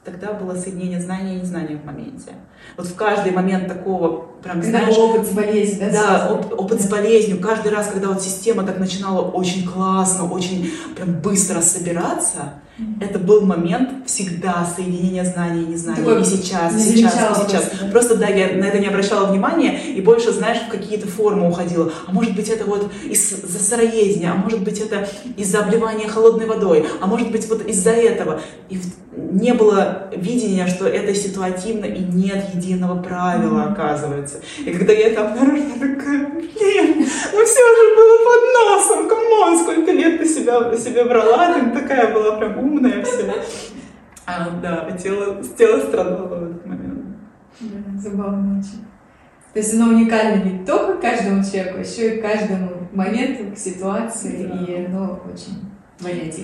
тогда 0.08 0.32
было 0.32 0.56
соединение 0.56 1.02
знания 1.02 1.36
и 1.36 1.41
незнания 1.41 1.76
в 1.76 1.86
моменте. 1.86 2.32
Вот 2.78 2.88
в 2.88 2.96
каждый 2.96 3.34
момент 3.34 3.67
такого 3.67 4.28
прям, 4.41 4.62
когда 4.62 4.80
знаешь... 4.80 4.98
опыт 4.98 5.28
с 5.28 5.32
болезнью, 5.32 5.91
да? 5.91 6.02
Да, 6.02 6.32
оп- 6.32 6.54
опыт 6.58 6.78
да. 6.78 6.84
с 6.84 6.89
болезнью. 6.89 7.41
Каждый 7.41 7.74
раз, 7.74 7.88
когда 7.88 8.08
вот 8.08 8.22
система 8.22 8.63
так 8.63 8.80
начинала 8.80 9.22
очень 9.22 9.67
классно, 9.67 10.32
очень 10.32 10.72
прям 10.96 11.12
быстро 11.15 11.60
собираться, 11.60 12.54
это 13.01 13.17
был 13.17 13.41
момент 13.41 14.07
всегда 14.07 14.65
соединения 14.65 15.23
знания 15.23 15.63
и 15.63 15.65
незнания. 15.65 16.03
Такой, 16.03 16.21
и 16.21 16.25
сейчас, 16.25 16.75
и 16.75 16.79
сейчас, 16.79 17.13
и 17.13 17.47
сейчас. 17.47 17.63
Просто, 17.63 17.77
да. 17.81 17.91
просто 17.91 18.15
да, 18.17 18.27
я 18.27 18.55
на 18.55 18.65
это 18.65 18.77
не 18.77 18.87
обращала 18.87 19.27
внимания 19.27 19.79
и 19.95 20.01
больше, 20.01 20.31
знаешь, 20.31 20.59
в 20.67 20.69
какие-то 20.69 21.07
формы 21.07 21.49
уходила. 21.49 21.91
А 22.05 22.11
может 22.11 22.35
быть, 22.35 22.49
это 22.49 22.65
вот 22.65 22.91
из-за 23.03 23.59
сыроедения, 23.59 24.31
а 24.31 24.35
может 24.35 24.61
быть, 24.61 24.79
это 24.79 25.07
из-за 25.37 25.59
обливания 25.59 26.07
холодной 26.07 26.45
водой, 26.45 26.85
а 27.01 27.07
может 27.07 27.31
быть, 27.31 27.49
вот 27.49 27.65
из-за 27.65 27.91
этого. 27.91 28.41
И 28.69 28.79
не 29.17 29.53
было 29.53 30.09
видения, 30.15 30.67
что 30.67 30.87
это 30.87 31.13
ситуативно 31.15 31.85
и 31.85 31.99
нет 31.99 32.45
единого 32.53 33.01
правила, 33.01 33.61
mm-hmm. 33.61 33.71
оказывается. 33.71 34.41
И 34.63 34.71
когда 34.71 34.93
я 34.93 35.07
это 35.07 35.27
обнаружила, 35.27 35.73
такая, 35.73 36.27
блин, 36.27 37.07
ну 37.33 37.45
все 37.45 37.63
же 37.75 37.95
было 37.95 38.17
под 38.25 38.43
носом, 38.53 39.09
come 39.10 39.38
on, 39.38 39.60
сколько 39.59 39.91
лет 39.91 40.19
ты 40.19 40.27
себя, 40.27 40.75
себе 40.77 41.03
брала, 41.05 41.53
ты 41.53 41.79
такая 41.79 42.13
была 42.13 42.37
прям 42.37 42.66
умная 42.67 43.03
вся. 43.03 43.34
А, 44.25 44.49
да, 44.62 44.91
тело, 44.97 45.41
тело 45.58 45.80
страдало 45.80 46.27
в 46.27 46.43
этот 46.43 46.65
момент. 46.65 47.06
Да, 47.60 47.99
забавно 47.99 48.60
очень. 48.60 48.86
То 49.53 49.60
есть 49.60 49.73
оно 49.73 49.88
уникально 49.88 50.43
не 50.43 50.65
только 50.65 51.01
каждому 51.01 51.43
человеку, 51.43 51.77
а 51.77 51.82
еще 51.82 52.17
и 52.17 52.21
каждому 52.21 52.89
моменту, 52.91 53.56
ситуации, 53.56 54.45
да. 54.45 54.65
и 54.65 54.86
оно 54.86 55.19
очень 55.34 55.67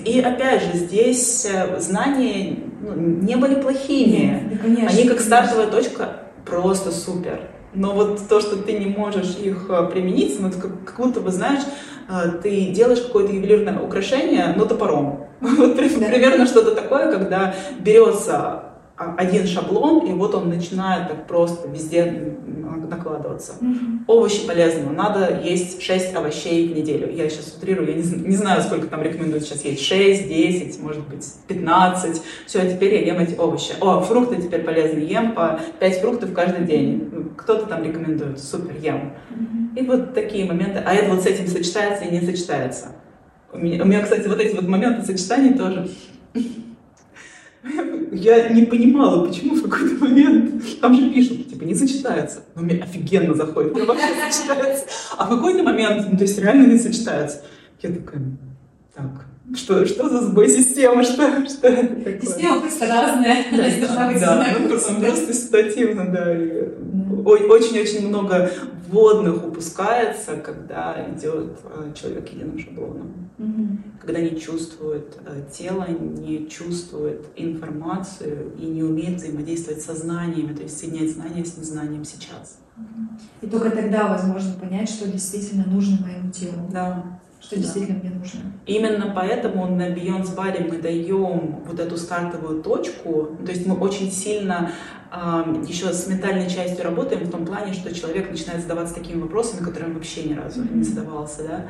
и 0.04 0.20
опять 0.20 0.62
же, 0.62 0.78
здесь 0.78 1.46
э, 1.46 1.78
знания 1.78 2.58
ну, 2.80 2.94
не 2.96 3.36
были 3.36 3.54
плохими. 3.54 4.48
Нет, 4.50 4.60
конечно, 4.60 4.88
Они 4.88 5.08
как 5.08 5.20
стартовая 5.20 5.68
точка 5.68 6.22
просто 6.44 6.90
супер. 6.90 7.40
Но 7.72 7.92
вот 7.92 8.28
то, 8.28 8.40
что 8.40 8.56
ты 8.56 8.72
не 8.72 8.86
можешь 8.86 9.36
их 9.36 9.66
э, 9.68 9.88
применить, 9.92 10.40
ну, 10.40 10.48
это 10.48 10.60
как, 10.60 10.84
как 10.84 10.96
будто 10.96 11.20
бы, 11.20 11.30
знаешь, 11.30 11.62
э, 12.08 12.30
ты 12.42 12.72
делаешь 12.72 13.00
какое-то 13.00 13.32
ювелирное 13.32 13.78
украшение, 13.78 14.54
но 14.56 14.64
топором. 14.64 15.23
Вот 15.44 15.76
примерно 15.76 16.46
что-то 16.46 16.74
такое, 16.74 17.10
когда 17.12 17.54
берется 17.80 18.74
один 18.96 19.46
шаблон, 19.46 20.06
и 20.06 20.12
вот 20.12 20.34
он 20.34 20.48
начинает 20.48 21.08
так 21.08 21.26
просто 21.26 21.68
везде 21.68 22.36
накладываться. 22.88 23.54
Mm-hmm. 23.60 24.04
Овощи 24.06 24.46
полезны. 24.46 24.90
Надо 24.90 25.40
есть 25.42 25.82
6 25.82 26.14
овощей 26.14 26.68
в 26.68 26.76
неделю. 26.76 27.10
Я 27.12 27.28
сейчас 27.28 27.54
утрирую, 27.56 27.88
я 27.88 27.94
не, 27.94 28.02
не 28.02 28.36
знаю, 28.36 28.62
сколько 28.62 28.86
там 28.86 29.02
рекомендуют 29.02 29.44
сейчас 29.44 29.64
есть. 29.64 29.84
6, 29.84 30.28
10, 30.28 30.80
может 30.80 31.06
быть, 31.08 31.26
15. 31.48 32.22
Все, 32.46 32.60
а 32.60 32.66
теперь 32.66 32.94
я 32.94 33.00
ем 33.14 33.18
эти 33.18 33.36
овощи. 33.36 33.72
О, 33.80 34.00
фрукты 34.00 34.40
теперь 34.40 34.62
полезны. 34.62 35.00
Ем 35.00 35.32
по 35.32 35.60
5 35.80 36.00
фруктов 36.00 36.32
каждый 36.32 36.64
день. 36.66 37.32
Кто-то 37.36 37.66
там 37.66 37.82
рекомендует. 37.82 38.38
Супер, 38.38 38.76
ем. 38.80 39.12
Mm-hmm. 39.30 39.78
И 39.78 39.86
вот 39.86 40.14
такие 40.14 40.44
моменты. 40.44 40.82
А 40.84 40.94
это 40.94 41.14
вот 41.14 41.22
с 41.22 41.26
этим 41.26 41.48
сочетается 41.48 42.04
и 42.04 42.12
не 42.12 42.20
сочетается. 42.20 42.92
У 43.54 43.58
меня, 43.58 43.82
у 43.82 43.86
меня, 43.86 44.02
кстати, 44.02 44.26
вот 44.26 44.40
эти 44.40 44.54
вот 44.54 44.66
моменты 44.66 45.06
сочетаний 45.06 45.54
тоже 45.54 45.88
я 48.12 48.48
не 48.48 48.64
понимала, 48.66 49.26
почему 49.26 49.54
в 49.54 49.62
какой-то 49.62 50.04
момент, 50.04 50.80
там 50.80 50.94
же 50.94 51.10
пишут, 51.10 51.48
типа, 51.48 51.64
не 51.64 51.74
сочетается. 51.74 52.40
Но 52.54 52.62
мне 52.62 52.82
офигенно 52.82 53.34
заходит, 53.34 53.74
прям 53.74 53.86
вообще 53.86 54.08
сочетается. 54.30 54.86
А 55.16 55.26
в 55.26 55.30
какой-то 55.30 55.62
момент, 55.62 56.06
ну, 56.10 56.16
то 56.16 56.24
есть 56.24 56.38
реально 56.38 56.66
не 56.66 56.78
сочетается. 56.78 57.42
Я 57.82 57.90
такая, 57.90 58.22
так, 58.94 59.26
что, 59.56 59.86
что 59.86 60.08
за 60.08 60.22
сбой 60.22 60.48
системы, 60.48 61.02
что, 61.02 61.46
что 61.46 61.68
это 61.68 61.96
такое? 61.96 62.20
Система 62.20 62.60
просто 62.60 62.86
разная, 62.86 63.44
да, 63.50 64.08
быть 64.08 64.20
да, 64.20 64.46
ну, 64.58 64.68
просто, 64.68 64.94
просто 64.94 65.34
ситуативно, 65.34 66.06
да. 66.10 66.34
Очень-очень 67.24 68.08
много 68.08 68.50
вводных 68.88 69.46
упускается, 69.46 70.36
когда 70.36 71.06
идет 71.10 71.58
э, 71.64 71.92
человек 71.94 72.28
единым 72.28 72.58
шаблоном. 72.58 73.30
Угу. 73.38 73.78
Когда 74.00 74.20
не 74.20 74.38
чувствует 74.38 75.16
э, 75.24 75.42
тело, 75.52 75.86
не 75.88 76.48
чувствует 76.48 77.26
информацию 77.36 78.52
и 78.58 78.66
не 78.66 78.82
умеет 78.82 79.16
взаимодействовать 79.16 79.82
со 79.82 79.94
знаниями, 79.94 80.54
то 80.54 80.62
есть 80.62 80.78
соединять 80.78 81.12
знания 81.12 81.44
с 81.44 81.56
незнанием 81.56 82.04
сейчас. 82.04 82.58
И 83.40 83.46
только 83.46 83.70
тогда 83.70 84.08
возможно 84.08 84.52
понять, 84.60 84.88
что 84.88 85.08
действительно 85.08 85.64
нужно 85.66 85.98
моему 86.04 86.30
телу. 86.30 86.68
Да 86.70 87.20
что 87.44 87.56
действительно 87.56 87.98
мне 87.98 88.10
нужно. 88.10 88.40
Именно 88.64 89.12
поэтому 89.14 89.66
на 89.66 89.90
Beyond 89.90 90.34
Body 90.34 90.66
мы 90.66 90.78
даем 90.78 91.60
вот 91.66 91.78
эту 91.78 91.98
стартовую 91.98 92.62
точку, 92.62 93.36
то 93.44 93.52
есть 93.52 93.66
мы 93.66 93.76
очень 93.76 94.10
сильно 94.10 94.70
еще 95.66 95.92
с 95.92 96.08
ментальной 96.08 96.50
частью 96.50 96.84
работаем 96.84 97.24
в 97.24 97.30
том 97.30 97.46
плане, 97.46 97.72
что 97.72 97.94
человек 97.94 98.30
начинает 98.30 98.62
задаваться 98.62 98.94
такими 98.94 99.20
вопросами, 99.20 99.64
которые 99.64 99.90
он 99.90 99.94
вообще 99.94 100.24
ни 100.24 100.34
разу 100.34 100.62
mm-hmm. 100.62 100.74
не 100.74 100.82
задавался, 100.82 101.44
да. 101.44 101.68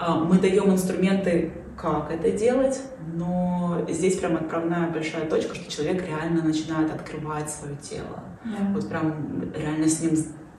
Э, 0.00 0.14
мы 0.24 0.38
даем 0.38 0.70
инструменты, 0.70 1.52
как 1.76 2.12
это 2.12 2.30
делать, 2.30 2.80
но 3.14 3.84
здесь 3.88 4.16
прям 4.18 4.36
отправная 4.36 4.90
большая 4.90 5.28
точка, 5.28 5.54
что 5.56 5.70
человек 5.70 6.06
реально 6.06 6.44
начинает 6.44 6.92
открывать 6.94 7.50
свое 7.50 7.76
тело, 7.76 8.22
yeah. 8.44 8.72
вот 8.72 8.88
прям 8.88 9.52
реально 9.52 9.88
с 9.88 10.00
ним 10.00 10.16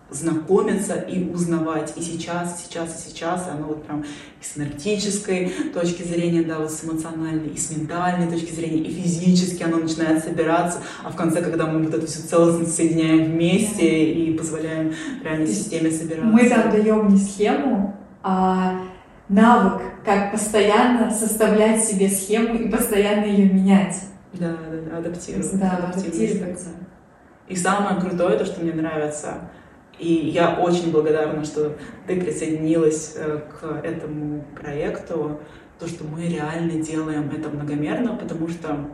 знакомиться 0.09 0.95
и 0.95 1.29
узнавать 1.29 1.93
и 1.97 2.01
сейчас, 2.01 2.59
и 2.59 2.63
сейчас, 2.63 3.05
и 3.05 3.09
сейчас, 3.09 3.47
и 3.47 3.51
оно 3.51 3.67
вот 3.67 3.85
прям 3.85 4.01
и 4.01 4.43
с 4.43 4.57
энергетической 4.57 5.51
точки 5.73 6.03
зрения, 6.03 6.43
да, 6.43 6.59
вот 6.59 6.71
с 6.71 6.83
эмоциональной, 6.83 7.49
и 7.49 7.57
с 7.57 7.71
ментальной 7.71 8.27
точки 8.27 8.53
зрения, 8.53 8.81
и 8.81 8.91
физически 9.01 9.63
оно 9.63 9.77
начинает 9.77 10.23
собираться, 10.23 10.79
а 11.03 11.09
в 11.09 11.15
конце, 11.15 11.41
когда 11.41 11.65
мы 11.65 11.83
вот 11.83 11.93
эту 11.93 12.05
всю 12.05 12.21
целостность 12.27 12.75
соединяем 12.75 13.31
вместе 13.31 14.13
и 14.13 14.37
позволяем 14.37 14.93
реальной 15.23 15.47
системе 15.47 15.89
собираться. 15.89 16.27
Мы 16.27 16.49
там 16.49 16.71
даем 16.71 17.07
не 17.07 17.17
схему, 17.17 17.97
а 18.21 18.81
навык, 19.27 19.81
как 20.03 20.31
постоянно 20.31 21.09
составлять 21.09 21.83
себе 21.83 22.09
схему 22.09 22.55
и 22.55 22.69
постоянно 22.69 23.25
ее 23.25 23.49
менять. 23.49 23.95
Да, 24.33 24.55
да, 24.69 24.91
да, 24.91 24.97
адаптировать. 24.97 25.59
Да, 25.59 25.91
адаптироваться. 25.91 26.69
И 27.47 27.55
самое 27.55 27.99
крутое, 27.99 28.37
то, 28.37 28.45
что 28.45 28.61
мне 28.61 28.73
нравится, 28.73 29.49
и 29.99 30.13
я 30.13 30.59
очень 30.59 30.91
благодарна, 30.91 31.43
что 31.45 31.77
ты 32.07 32.19
присоединилась 32.19 33.13
э, 33.15 33.39
к 33.59 33.85
этому 33.85 34.45
проекту, 34.59 35.39
то, 35.79 35.87
что 35.87 36.03
мы 36.05 36.27
реально 36.27 36.81
делаем 36.81 37.31
это 37.35 37.49
многомерно, 37.49 38.15
потому 38.15 38.47
что 38.47 38.87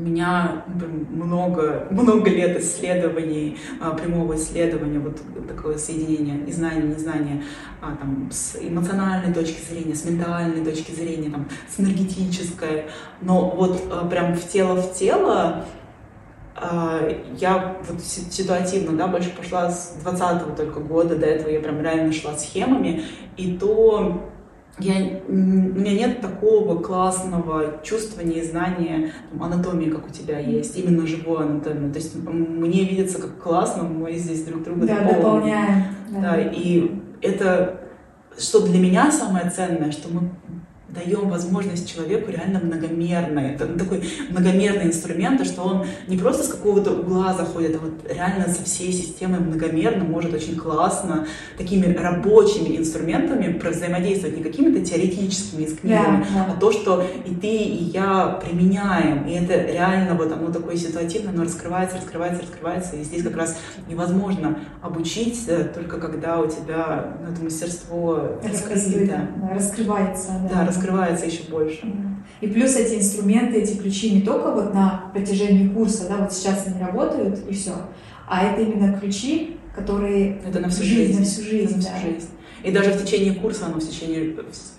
у 0.00 0.02
меня 0.02 0.64
много, 1.10 1.86
много 1.90 2.30
лет 2.30 2.58
исследований, 2.60 3.58
а, 3.80 3.90
прямого 3.90 4.34
исследования, 4.36 4.98
вот 4.98 5.20
такое 5.46 5.76
соединение 5.76 6.46
и 6.46 6.52
знания, 6.52 6.82
незнания 6.82 7.42
а, 7.80 7.96
там, 7.96 8.28
с 8.30 8.56
эмоциональной 8.60 9.32
точки 9.34 9.60
зрения, 9.62 9.94
с 9.94 10.04
ментальной 10.04 10.64
точки 10.64 10.92
зрения, 10.92 11.30
там, 11.30 11.48
с 11.68 11.80
энергетической. 11.80 12.84
Но 13.20 13.50
вот 13.50 13.82
а, 13.90 14.06
прям 14.06 14.34
в 14.34 14.48
тело 14.48 14.80
в 14.80 14.94
тело 14.94 15.66
я 17.38 17.76
вот 17.88 18.00
ситуативно, 18.00 18.96
да, 18.96 19.06
больше 19.06 19.30
пошла 19.30 19.70
с 19.70 19.96
20 20.02 20.56
только 20.56 20.80
года, 20.80 21.16
до 21.16 21.26
этого 21.26 21.48
я 21.48 21.60
прям 21.60 21.80
реально 21.80 22.12
шла 22.12 22.36
схемами, 22.36 23.04
и 23.36 23.56
то 23.56 24.30
я, 24.78 25.20
у 25.28 25.32
меня 25.32 25.92
нет 25.92 26.20
такого 26.20 26.80
классного 26.82 27.80
чувствования 27.82 28.42
и 28.42 28.46
знания 28.46 29.12
там, 29.30 29.42
анатомии, 29.42 29.90
как 29.90 30.06
у 30.06 30.10
тебя 30.10 30.38
есть, 30.38 30.76
именно 30.78 31.06
живой 31.06 31.44
анатомии. 31.44 31.92
То 31.92 31.98
есть 31.98 32.14
мне 32.24 32.84
видится 32.84 33.20
как 33.20 33.38
классно, 33.38 33.84
мы 33.84 34.14
здесь 34.14 34.44
друг 34.44 34.62
друга 34.62 34.86
да, 34.86 35.04
дополняем. 35.04 35.84
Да. 36.10 36.20
да, 36.20 36.40
и 36.40 36.92
это, 37.20 37.80
что 38.38 38.66
для 38.66 38.80
меня 38.80 39.10
самое 39.12 39.50
ценное, 39.50 39.92
что 39.92 40.08
мы 40.08 40.30
даем 40.94 41.28
возможность 41.28 41.92
человеку 41.92 42.30
реально 42.30 42.60
многомерно. 42.60 43.40
Это 43.40 43.66
такой 43.66 44.02
многомерный 44.28 44.86
инструмент, 44.86 45.44
что 45.46 45.62
он 45.62 45.86
не 46.08 46.16
просто 46.16 46.44
с 46.44 46.48
какого-то 46.48 46.90
угла 46.92 47.34
заходит, 47.34 47.76
а 47.76 47.78
вот 47.78 48.12
реально 48.12 48.48
со 48.48 48.64
всей 48.64 48.92
системой 48.92 49.40
многомерно 49.40 50.04
может 50.04 50.34
очень 50.34 50.56
классно 50.56 51.26
такими 51.56 51.94
рабочими 51.94 52.76
инструментами 52.76 53.60
взаимодействовать 53.70 54.36
не 54.36 54.42
какими-то 54.42 54.84
теоретическими 54.84 55.62
из 55.62 55.78
книгами, 55.78 56.26
да, 56.34 56.46
да. 56.46 56.52
а 56.52 56.60
то, 56.60 56.72
что 56.72 57.04
и 57.24 57.34
ты, 57.34 57.46
и 57.46 57.84
я 57.84 58.40
применяем. 58.44 59.26
И 59.26 59.32
это 59.32 59.54
реально 59.72 60.14
вот 60.14 60.32
оно 60.32 60.50
такое 60.50 60.76
ситуативное, 60.76 61.32
оно 61.32 61.44
раскрывается, 61.44 61.96
раскрывается, 61.96 62.42
раскрывается. 62.42 62.96
И 62.96 63.04
здесь 63.04 63.22
как 63.22 63.36
раз 63.36 63.56
невозможно 63.88 64.58
обучить 64.82 65.48
только 65.74 66.00
когда 66.00 66.40
у 66.40 66.48
тебя 66.48 67.16
ну, 67.22 67.32
это 67.32 67.42
мастерство 67.42 68.38
раскрыто. 68.42 69.28
Раскрывается. 69.52 70.28
Да, 70.50 70.54
да 70.54 70.66
раскрывается 70.66 70.79
еще 70.82 71.42
больше. 71.50 71.80
И 72.40 72.46
плюс 72.46 72.76
эти 72.76 72.98
инструменты, 72.98 73.60
эти 73.60 73.76
ключи 73.76 74.10
не 74.12 74.22
только 74.22 74.50
вот 74.50 74.72
на 74.72 75.10
протяжении 75.12 75.68
курса, 75.68 76.08
да, 76.08 76.16
вот 76.18 76.32
сейчас 76.32 76.66
они 76.66 76.80
работают 76.80 77.40
и 77.48 77.52
все, 77.52 77.72
а 78.26 78.44
это 78.44 78.62
именно 78.62 78.98
ключи, 78.98 79.58
которые 79.74 80.40
это 80.46 80.60
на 80.60 80.68
всю 80.68 80.84
жизнь, 80.84 81.18
на 81.18 81.24
всю 81.24 81.42
жизнь, 81.42 81.76
на 81.76 81.82
всю 81.82 82.06
жизнь. 82.06 82.28
И 82.62 82.70
даже 82.70 82.92
в 82.92 83.02
течение 83.02 83.34
курса 83.34 83.66
оно 83.66 83.80
в 83.80 83.88
течение 83.88 84.36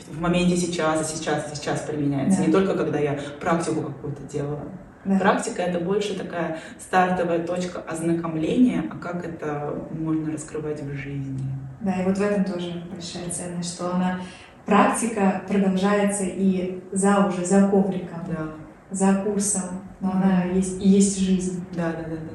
в 0.08 0.20
моменте 0.20 0.56
сейчас 0.56 1.02
и 1.02 1.18
сейчас 1.18 1.52
и 1.52 1.56
сейчас 1.56 1.82
применяется. 1.82 2.40
Да. 2.40 2.46
Не 2.46 2.52
только 2.52 2.76
когда 2.76 3.00
я 3.00 3.20
практику 3.40 3.82
какую-то 3.82 4.22
делаю. 4.24 4.72
Да. 5.04 5.18
Практика 5.18 5.64
это 5.64 5.80
больше 5.80 6.16
такая 6.16 6.60
стартовая 6.80 7.40
точка 7.40 7.80
ознакомления, 7.80 8.84
а 8.92 8.98
как 8.98 9.26
это 9.26 9.74
можно 9.92 10.32
раскрывать 10.32 10.82
в 10.84 10.94
жизни. 10.94 11.40
Да, 11.82 12.04
и 12.04 12.06
вот 12.06 12.18
в 12.18 12.22
этом 12.22 12.46
тоже 12.46 12.84
большая 12.92 13.28
ценность, 13.32 13.74
что 13.74 13.96
она 13.96 14.22
практика 14.65 15.41
продолжается 15.47 16.24
и 16.26 16.84
за 16.91 17.28
уже, 17.28 17.45
за 17.45 17.67
ковриком, 17.67 18.19
да. 18.28 18.54
за 18.89 19.15
курсом, 19.24 19.82
но 20.00 20.12
она 20.12 20.43
есть 20.45 20.82
и 20.82 20.88
есть 20.88 21.19
жизнь. 21.19 21.65
Да, 21.76 21.91
да, 21.91 22.04
да, 22.04 22.15
да. 22.15 22.32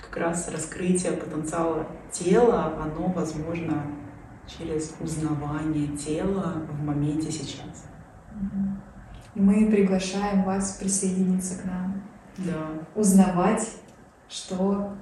Как 0.00 0.16
раз 0.16 0.48
раскрытие 0.50 1.12
потенциала 1.12 1.86
тела, 2.12 2.74
оно 2.80 3.08
возможно 3.08 3.82
через 4.46 4.94
узнавание 5.00 5.96
тела 5.96 6.54
в 6.70 6.84
моменте 6.84 7.30
сейчас. 7.30 7.86
И 9.34 9.40
мы 9.40 9.68
приглашаем 9.70 10.44
вас 10.44 10.76
присоединиться 10.76 11.62
к 11.62 11.64
нам. 11.64 12.02
Да. 12.38 12.66
Узнавать, 12.94 13.68
что 14.28 14.94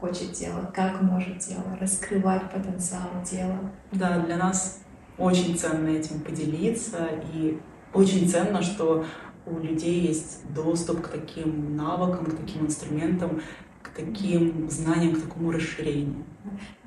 хочет 0.00 0.32
тело, 0.32 0.70
как 0.74 1.02
может 1.02 1.38
тело, 1.38 1.76
раскрывать 1.80 2.50
потенциал 2.50 3.22
тела. 3.24 3.58
Да, 3.92 4.18
для 4.20 4.36
нас 4.36 4.80
очень 5.20 5.56
ценно 5.56 5.88
этим 5.88 6.20
поделиться, 6.20 7.08
и 7.34 7.58
очень 7.92 8.28
ценно, 8.28 8.62
что 8.62 9.04
у 9.46 9.58
людей 9.58 10.00
есть 10.00 10.40
доступ 10.54 11.02
к 11.02 11.08
таким 11.08 11.76
навыкам, 11.76 12.26
к 12.26 12.36
таким 12.36 12.66
инструментам, 12.66 13.40
к 13.82 13.90
таким 13.90 14.68
знаниям, 14.70 15.14
к 15.14 15.22
такому 15.22 15.52
расширению. 15.52 16.24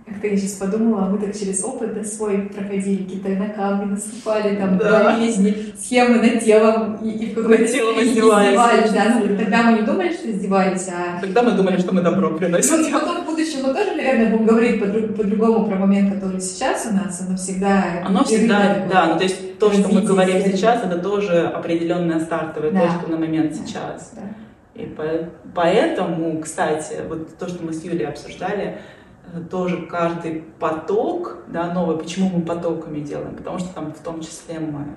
Как 0.05 0.31
я 0.31 0.35
сейчас 0.35 0.53
подумала, 0.53 1.07
мы 1.07 1.17
так 1.17 1.37
через 1.37 1.63
опыт 1.63 1.93
да, 1.93 2.03
свой 2.03 2.49
проходили, 2.53 3.03
какие-то 3.03 3.29
на 3.29 3.49
камни 3.49 3.91
наступали, 3.91 4.55
там, 4.57 4.77
да. 4.77 5.15
болезни, 5.15 5.73
схемы 5.79 6.17
на 6.17 6.41
телом, 6.41 6.95
и, 6.97 7.09
и 7.09 7.31
в 7.31 7.35
какой-то 7.35 7.65
телом 7.65 8.03
издевались. 8.03 8.91
Да, 8.91 9.21
ну, 9.21 9.37
тогда 9.37 9.63
мы 9.63 9.79
не 9.79 9.85
думали, 9.85 10.11
что 10.11 10.29
издевались, 10.29 10.89
а... 10.89 11.21
Тогда 11.21 11.43
мы 11.43 11.51
думали, 11.51 11.77
что 11.79 11.93
мы 11.93 12.01
добро 12.01 12.31
приносим. 12.31 12.81
Ну, 12.81 12.91
потом 12.91 13.22
будущем 13.43 13.67
мы 13.67 13.73
тоже, 13.73 13.95
наверное, 13.95 14.29
будем 14.31 14.45
говорить 14.45 14.79
по-другому 14.79 15.67
про 15.67 15.75
момент, 15.75 16.13
который 16.13 16.39
сейчас 16.39 16.87
у 16.89 16.93
нас, 16.93 17.21
оно 17.21 17.37
всегда... 17.37 18.03
Оно 18.05 18.23
всегда, 18.23 18.85
да, 18.89 19.07
ну, 19.07 19.17
то 19.17 19.23
есть 19.23 19.59
то, 19.59 19.71
что 19.71 19.89
мы 19.89 20.01
говорим 20.01 20.41
сейчас, 20.41 20.83
это 20.83 20.99
тоже 20.99 21.47
определенная 21.47 22.19
стартовая 22.19 22.71
да. 22.71 22.81
точка 22.81 23.11
на 23.11 23.17
момент 23.17 23.55
сейчас. 23.55 24.13
Да. 24.15 24.81
И 24.81 24.85
по, 24.85 25.03
поэтому, 25.53 26.39
кстати, 26.41 27.01
вот 27.07 27.37
то, 27.37 27.47
что 27.47 27.63
мы 27.63 27.73
с 27.73 27.83
Юлей 27.83 28.07
обсуждали, 28.07 28.79
тоже 29.49 29.85
каждый 29.87 30.43
поток, 30.59 31.43
да, 31.47 31.71
новый, 31.71 31.97
почему 31.97 32.29
мы 32.29 32.41
потоками 32.43 32.99
делаем, 32.99 33.35
потому 33.35 33.59
что 33.59 33.73
там 33.73 33.93
в 33.93 33.99
том 33.99 34.21
числе 34.21 34.59
мы 34.59 34.95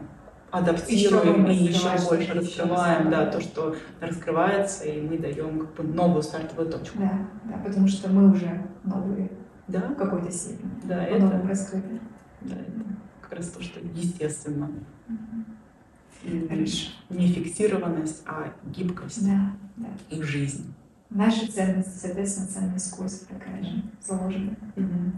адаптируем 0.50 1.46
еще 1.46 1.64
и 1.64 1.68
еще 1.68 2.09
больше 2.09 2.35
раскрываем, 2.35 3.11
да, 3.11 3.26
то, 3.26 3.40
что 3.40 3.76
раскрывается, 4.00 4.85
и 4.85 5.00
мы 5.00 5.18
даем 5.18 5.61
как 5.61 5.74
бы 5.74 5.92
новую 5.92 6.22
стартовую 6.22 6.70
точку. 6.70 6.98
Да, 6.98 7.28
да, 7.44 7.59
потому 7.64 7.88
что 7.88 8.09
мы 8.11 8.30
уже 8.30 8.66
новые 8.85 9.30
да? 9.68 9.80
в 9.80 9.96
какой-то 9.96 10.30
степени. 10.30 10.70
Да, 10.85 11.04
это, 11.04 11.42
раскрыты. 11.46 12.00
Да, 12.42 12.54
это 12.54 12.85
как 13.20 13.38
раз 13.38 13.48
то, 13.48 13.62
что 13.62 13.80
естественно. 13.80 14.70
Угу. 15.09 16.48
Хорошо. 16.48 16.90
Не 17.11 17.28
фиксированность, 17.28 18.22
а 18.26 18.52
гибкость 18.64 19.26
да, 19.26 19.52
да. 19.76 19.88
и 20.11 20.22
жизнь. 20.22 20.74
Наши 21.11 21.46
ценности, 21.46 21.98
соответственно, 21.98 22.48
ценность 22.48 22.90
курса 22.96 23.28
такая 23.28 23.62
же 23.62 23.82
заложена. 24.04 24.56
Угу. 24.76 25.12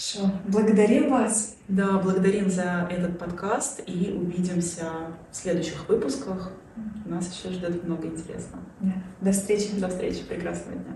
Хорошо. 0.00 0.32
Благодарим 0.46 1.10
вас. 1.10 1.56
Да, 1.68 1.98
благодарим 1.98 2.50
за 2.50 2.88
этот 2.90 3.18
подкаст 3.18 3.82
и 3.86 4.12
увидимся 4.16 4.86
в 5.30 5.36
следующих 5.36 5.86
выпусках. 5.88 6.52
Нас 7.04 7.30
еще 7.30 7.52
ждет 7.52 7.84
много 7.84 8.06
интересного. 8.06 8.64
Да. 8.80 8.94
До 9.20 9.32
встречи. 9.32 9.78
До 9.78 9.88
встречи. 9.88 10.22
Прекрасного 10.22 10.78
дня. 10.78 10.92